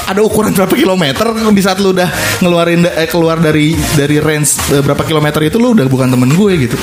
Ada 0.08 0.24
ukuran 0.24 0.56
berapa 0.56 0.72
kilometer 0.72 1.36
di 1.52 1.60
saat 1.60 1.84
lu 1.84 1.92
udah 1.92 2.08
ngeluarin 2.40 2.88
eh, 2.88 3.04
keluar 3.04 3.36
dari 3.36 3.76
dari 3.92 4.16
range 4.16 4.72
eh, 4.72 4.80
berapa 4.80 5.04
kilometer 5.04 5.44
itu 5.44 5.60
lu 5.60 5.76
udah 5.76 5.84
bukan 5.84 6.08
temen 6.08 6.32
gue 6.32 6.52
gitu. 6.64 6.76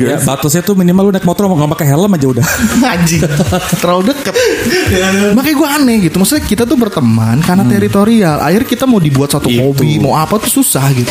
Ya, 0.00 0.16
batasnya 0.22 0.64
tuh 0.64 0.72
minimal 0.72 1.10
lu 1.10 1.12
naik 1.12 1.28
motor 1.28 1.44
mau 1.50 1.60
nggak 1.60 1.76
pakai 1.76 1.86
helm 1.92 2.08
aja 2.14 2.26
udah. 2.30 2.46
Anjing 2.94 3.26
Terlalu 3.82 4.14
deket 4.14 4.34
Makanya 5.34 5.56
gue 5.58 5.68
aneh 5.82 5.96
gitu 6.06 6.22
Maksudnya 6.22 6.46
kita 6.46 6.62
tuh 6.62 6.78
berteman 6.78 7.42
Karena 7.42 7.66
teritorial 7.66 8.38
Akhirnya 8.38 8.70
kita 8.70 8.86
mau 8.86 9.02
dibuat 9.02 9.34
satu 9.34 9.50
Itu. 9.50 9.66
hobi 9.66 9.98
Mau 9.98 10.14
apa 10.14 10.38
tuh 10.38 10.62
susah 10.62 10.94
gitu 10.94 11.10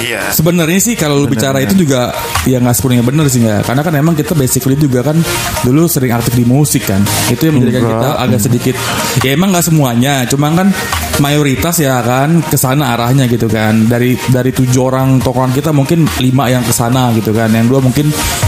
iya 0.00 0.20
Sebenarnya 0.30 0.80
sih 0.80 0.94
kalau 0.96 1.20
lu 1.20 1.26
bicara 1.28 1.60
itu 1.60 1.76
juga 1.76 2.14
ya 2.48 2.56
nggak 2.62 2.74
sepenuhnya 2.76 3.04
bener 3.04 3.26
sih 3.28 3.44
nggak. 3.44 3.68
Karena 3.68 3.82
kan 3.84 3.94
emang 3.98 4.14
kita 4.16 4.32
basically 4.32 4.78
juga 4.78 5.04
kan 5.04 5.18
dulu 5.66 5.84
sering 5.84 6.14
aktif 6.14 6.32
di 6.32 6.44
musik 6.48 6.88
kan. 6.88 7.02
Itu 7.28 7.50
yang 7.50 7.60
menjadikan 7.60 7.84
kita 7.84 8.10
agak 8.16 8.40
sedikit 8.40 8.74
ya 9.20 9.30
emang 9.36 9.52
nggak 9.52 9.66
semuanya, 9.66 10.24
cuma 10.30 10.48
kan 10.54 10.72
mayoritas 11.20 11.76
ya 11.82 12.00
kan 12.00 12.40
ke 12.40 12.56
sana 12.56 12.96
arahnya 12.96 13.28
gitu 13.28 13.50
kan. 13.50 13.86
Dari 13.90 14.16
dari 14.30 14.50
tujuh 14.54 14.80
orang 14.80 15.20
tongkrongan 15.20 15.52
kita 15.52 15.70
mungkin 15.76 16.08
lima 16.22 16.48
yang 16.48 16.64
ke 16.64 16.72
sana 16.72 17.12
gitu 17.12 17.36
kan. 17.36 17.52
Yang 17.52 17.66
dua 17.68 17.80
mungkin 17.84 18.06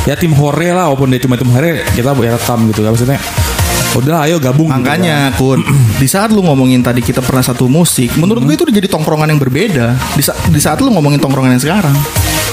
ya 0.08 0.16
tim 0.16 0.32
hore 0.32 0.72
lah 0.72 0.88
walaupun 0.88 1.12
dia 1.12 1.20
cuma 1.20 1.36
tim 1.36 1.50
hore 1.52 1.84
kita 1.92 2.14
ya 2.16 2.32
rekam 2.34 2.58
gitu 2.72 2.80
kan. 2.86 2.90
Maksudnya 2.94 3.18
Udah 3.92 4.24
ayo 4.24 4.40
gabung 4.40 4.72
gitu 4.72 4.80
Makanya 4.80 5.36
Kun 5.36 5.60
Di 6.00 6.08
saat 6.08 6.32
lu 6.32 6.40
ngomongin 6.40 6.80
tadi 6.80 7.04
kita 7.04 7.20
pernah 7.20 7.44
satu 7.44 7.68
musik 7.68 8.16
Menurut 8.16 8.40
gue 8.44 8.54
itu 8.56 8.64
udah 8.64 8.72
jadi 8.72 8.88
tongkrongan 8.88 9.28
yang 9.28 9.40
berbeda 9.40 9.92
Di, 10.16 10.22
sa- 10.24 10.36
di 10.48 10.60
saat 10.60 10.80
lu 10.80 10.88
ngomongin 10.88 11.20
tongkrongan 11.20 11.56
yang 11.56 11.62
sekarang. 11.62 11.96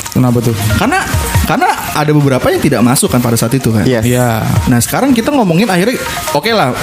Kenapa 0.09 0.41
tuh? 0.41 0.57
Karena 0.75 1.05
Karena 1.49 1.65
ada 1.91 2.11
beberapa 2.11 2.45
yang 2.47 2.61
tidak 2.61 2.81
masuk 2.81 3.09
kan 3.09 3.17
pada 3.17 3.33
saat 3.33 3.49
itu 3.51 3.73
kan 3.73 3.81
Yes. 3.81 4.05
Iya. 4.05 4.45
Nah 4.69 4.77
sekarang 4.77 5.11
kita 5.11 5.29
ngomongin 5.29 5.65
akhirnya 5.65 5.97
Oke 6.31 6.53
lah 6.53 6.77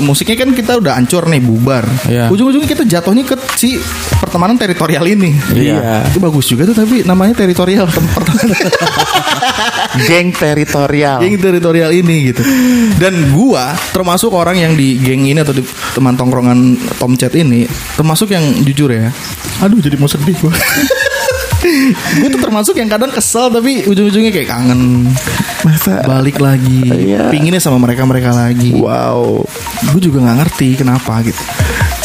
Musiknya 0.00 0.36
kan 0.38 0.52
kita 0.52 0.76
udah 0.76 0.92
ancur 0.94 1.24
nih 1.24 1.40
bubar 1.40 1.88
Iya. 2.04 2.28
Ujung-ujungnya 2.28 2.68
kita 2.68 2.84
jatuhnya 2.84 3.24
ke 3.24 3.32
si 3.54 3.80
Pertemanan 4.20 4.54
teritorial 4.54 5.04
ini 5.06 5.32
Iya. 5.50 6.04
Itu 6.06 6.20
bagus 6.20 6.44
juga 6.46 6.64
tuh 6.64 6.76
tapi 6.76 7.00
namanya 7.02 7.32
teritorial 7.34 7.88
tem- 7.88 8.04
pertemanan 8.12 8.60
Geng 10.02 10.28
teritorial. 10.30 11.18
geng 11.18 11.36
teritorial 11.36 11.90
ini 11.90 12.30
gitu. 12.30 12.42
Dan 12.96 13.32
gua 13.32 13.72
termasuk 13.90 14.30
orang 14.30 14.54
yang 14.54 14.72
di 14.74 14.96
geng 14.96 15.24
ini 15.24 15.36
atau 15.36 15.50
di 15.50 15.64
teman 15.90 16.14
tongkrongan 16.14 16.58
Tom 16.96 17.16
Chat 17.16 17.32
ini 17.34 17.64
termasuk 17.96 18.30
yang 18.30 18.44
jujur 18.60 18.92
ya. 18.92 19.08
Aduh 19.60 19.78
jadi 19.78 19.96
mau 19.96 20.06
sedih 20.06 20.36
gua. 20.38 20.52
gue 21.60 22.28
tuh 22.32 22.40
termasuk 22.40 22.74
yang 22.80 22.88
kadang 22.88 23.12
kesel 23.12 23.52
tapi 23.52 23.84
ujung-ujungnya 23.84 24.32
kayak 24.32 24.48
kangen. 24.48 25.12
Masa? 25.62 26.00
Balik 26.04 26.40
lagi. 26.40 27.12
Iya. 27.12 27.28
pinginnya 27.28 27.60
sama 27.60 27.76
mereka 27.76 28.08
mereka 28.08 28.32
lagi. 28.32 28.72
Wow. 28.76 29.44
gue 29.92 30.00
juga 30.00 30.22
nggak 30.24 30.36
ngerti 30.44 30.68
kenapa 30.80 31.20
gitu 31.24 31.42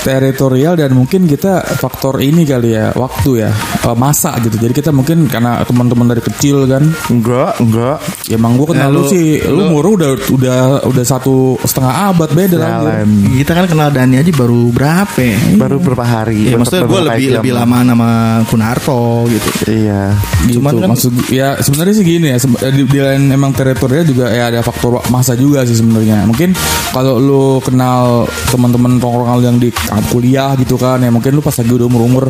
teritorial 0.06 0.78
dan 0.78 0.94
mungkin 0.94 1.26
kita 1.26 1.66
faktor 1.76 2.22
ini 2.22 2.46
kali 2.46 2.72
ya 2.72 2.94
waktu 2.94 3.42
ya 3.42 3.50
eh, 3.82 3.98
masa 3.98 4.38
gitu 4.40 4.56
jadi 4.56 4.70
kita 4.72 4.94
mungkin 4.94 5.26
karena 5.26 5.66
teman-teman 5.66 6.06
dari 6.08 6.22
kecil 6.22 6.70
kan 6.70 6.86
Enggak, 7.10 7.58
enggak. 7.58 7.98
ya 8.30 8.38
emang 8.38 8.54
gue 8.56 8.68
kenal 8.70 8.84
Nah, 8.86 8.94
lu, 8.94 9.02
lu- 9.02 9.10
sih 9.10 9.42
lu, 9.42 9.62
umur 9.66 9.98
udah 9.98 10.10
udah 10.30 10.58
udah 10.86 11.04
satu 11.04 11.58
setengah 11.60 11.90
abad 12.08 12.30
beda 12.30 12.56
lagi 12.56 12.70
Jalan. 12.78 13.08
kita 13.34 13.52
kan 13.52 13.66
kenal 13.66 13.90
Dani 13.90 14.16
aja 14.16 14.30
baru 14.30 14.70
berapa 14.70 15.18
ya? 15.18 15.38
Baru 15.56 15.82
beberapa 15.82 16.06
hari. 16.06 16.52
Ya, 16.52 16.56
maksudnya 16.56 16.84
gue 16.84 16.92
beberapa 16.92 17.10
lebih 17.10 17.26
jam. 17.26 17.36
lebih 17.40 17.52
lama 17.56 17.78
sama 17.82 18.10
Kunarto 18.46 19.02
gitu. 19.26 19.50
Iya. 19.66 20.14
gitu 20.46 20.62
Cuman 20.62 20.74
kan- 20.78 20.90
maksud 20.92 21.12
ya 21.28 21.58
sebenarnya 21.58 21.94
sih 21.96 22.06
gini 22.06 22.28
ya 22.30 22.38
di, 22.70 22.84
di 22.86 23.00
lain 23.00 23.32
emang 23.32 23.52
teritorial 23.52 24.06
juga 24.06 24.30
ya 24.30 24.54
ada 24.54 24.62
faktor 24.62 25.02
masa 25.10 25.34
juga 25.34 25.64
sih 25.64 25.74
sebenarnya 25.74 26.24
mungkin 26.24 26.54
kalau 26.92 27.18
lu 27.18 27.44
kenal 27.60 28.24
teman-teman 28.48 29.00
tongkrongan 29.00 29.36
lu 29.36 29.44
yang 29.44 29.58
di 29.58 29.70
kuliah 30.10 30.52
gitu 30.56 30.76
kan. 30.76 31.00
Ya 31.00 31.10
mungkin 31.10 31.32
lu 31.32 31.40
pas 31.40 31.54
lagi 31.54 31.70
udah 31.70 31.88
umur 31.88 32.02
umur 32.04 32.24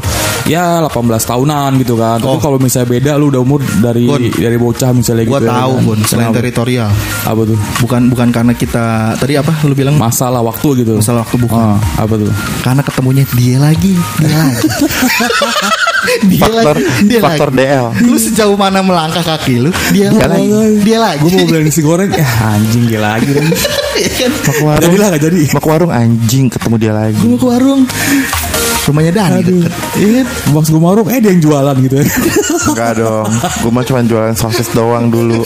ya 0.45 0.83
18 0.85 0.91
tahunan 1.21 1.71
gitu 1.81 1.95
kan. 1.95 2.17
Tapi 2.19 2.35
Oh. 2.35 2.41
kalau 2.41 2.57
misalnya 2.57 2.89
beda 2.91 3.11
lu 3.15 3.31
udah 3.31 3.41
umur 3.41 3.59
dari 3.79 4.05
dari 4.31 4.57
bocah 4.57 4.91
misalnya 4.91 5.23
Gue 5.23 5.39
gitu 5.39 5.47
ya 5.47 5.53
tahu 5.55 5.73
bun 5.81 5.99
selain 6.03 6.29
Kenapa? 6.29 6.37
teritorial 6.39 6.91
apa 7.25 7.41
tuh? 7.43 7.57
Bukan 7.81 8.01
bukan 8.11 8.27
karena 8.29 8.53
kita 8.53 8.85
tadi 9.15 9.33
apa 9.35 9.53
lu 9.63 9.73
bilang? 9.73 9.95
Masalah 9.95 10.41
waktu 10.41 10.83
gitu. 10.83 10.93
Masalah 10.99 11.23
waktu 11.23 11.37
bukan. 11.39 11.57
Ah, 11.57 11.79
apa 11.97 12.13
tuh? 12.13 12.31
Karena 12.61 12.81
ketemunya 12.81 13.23
dia 13.33 13.57
lagi 13.57 13.93
dia 14.19 14.35
lagi 14.35 14.65
dia 16.25 16.41
Faktor 16.41 16.75
lagi 16.75 16.83
dia 17.03 17.19
faktor 17.19 17.49
lagi 17.49 17.59
DL. 17.61 17.87
lu 18.03 18.17
sejauh 18.17 18.55
mana 18.55 18.79
melangkah 18.79 19.21
kaki 19.21 19.55
lu 19.59 19.69
dia, 19.89 20.09
Dia 20.09 20.25
lagi 20.25 20.47
lagi. 20.47 20.77
dia 20.81 20.97
lagi 20.97 21.19
gue 21.21 21.31
mau 21.33 21.45
bilang 21.45 21.63
nasi 21.63 21.81
goreng 21.81 22.09
ya 22.09 22.27
anjing 22.47 22.83
dia 22.85 23.01
lagi 23.01 23.29
kan 23.29 23.45
Iya 23.95 24.11
kan? 24.11 24.31
Mau 24.35 24.51
ke 24.51 24.59
warung. 24.61 24.83
Jadilah 24.83 25.07
gak 25.07 25.23
jadi 25.23 25.37
Mau 25.47 25.61
ke 25.61 25.69
warung 25.69 25.87
anjing 25.89 26.45
ketemu 26.51 26.75
dia 26.75 26.91
lagi. 26.91 27.15
Gua 27.17 27.29
mau 27.29 27.39
ke 27.39 27.47
warung 27.47 27.81
rumahnya 28.85 29.11
Dani 29.15 29.39
Aduh. 29.39 29.49
deket 29.57 29.73
Iya. 29.95 30.21
Bang 30.45 30.61
gue 30.61 30.77
marung 30.77 31.07
eh 31.07 31.17
dia 31.17 31.31
yang 31.31 31.41
jualan 31.41 31.75
gitu 31.79 31.95
ya 31.95 32.05
Enggak 32.65 32.91
dong. 32.97 33.25
Gue 33.63 33.71
mah 33.71 33.83
cuma 33.83 33.99
jualan 34.01 34.35
sosis 34.35 34.67
doang 34.71 35.07
dulu. 35.07 35.41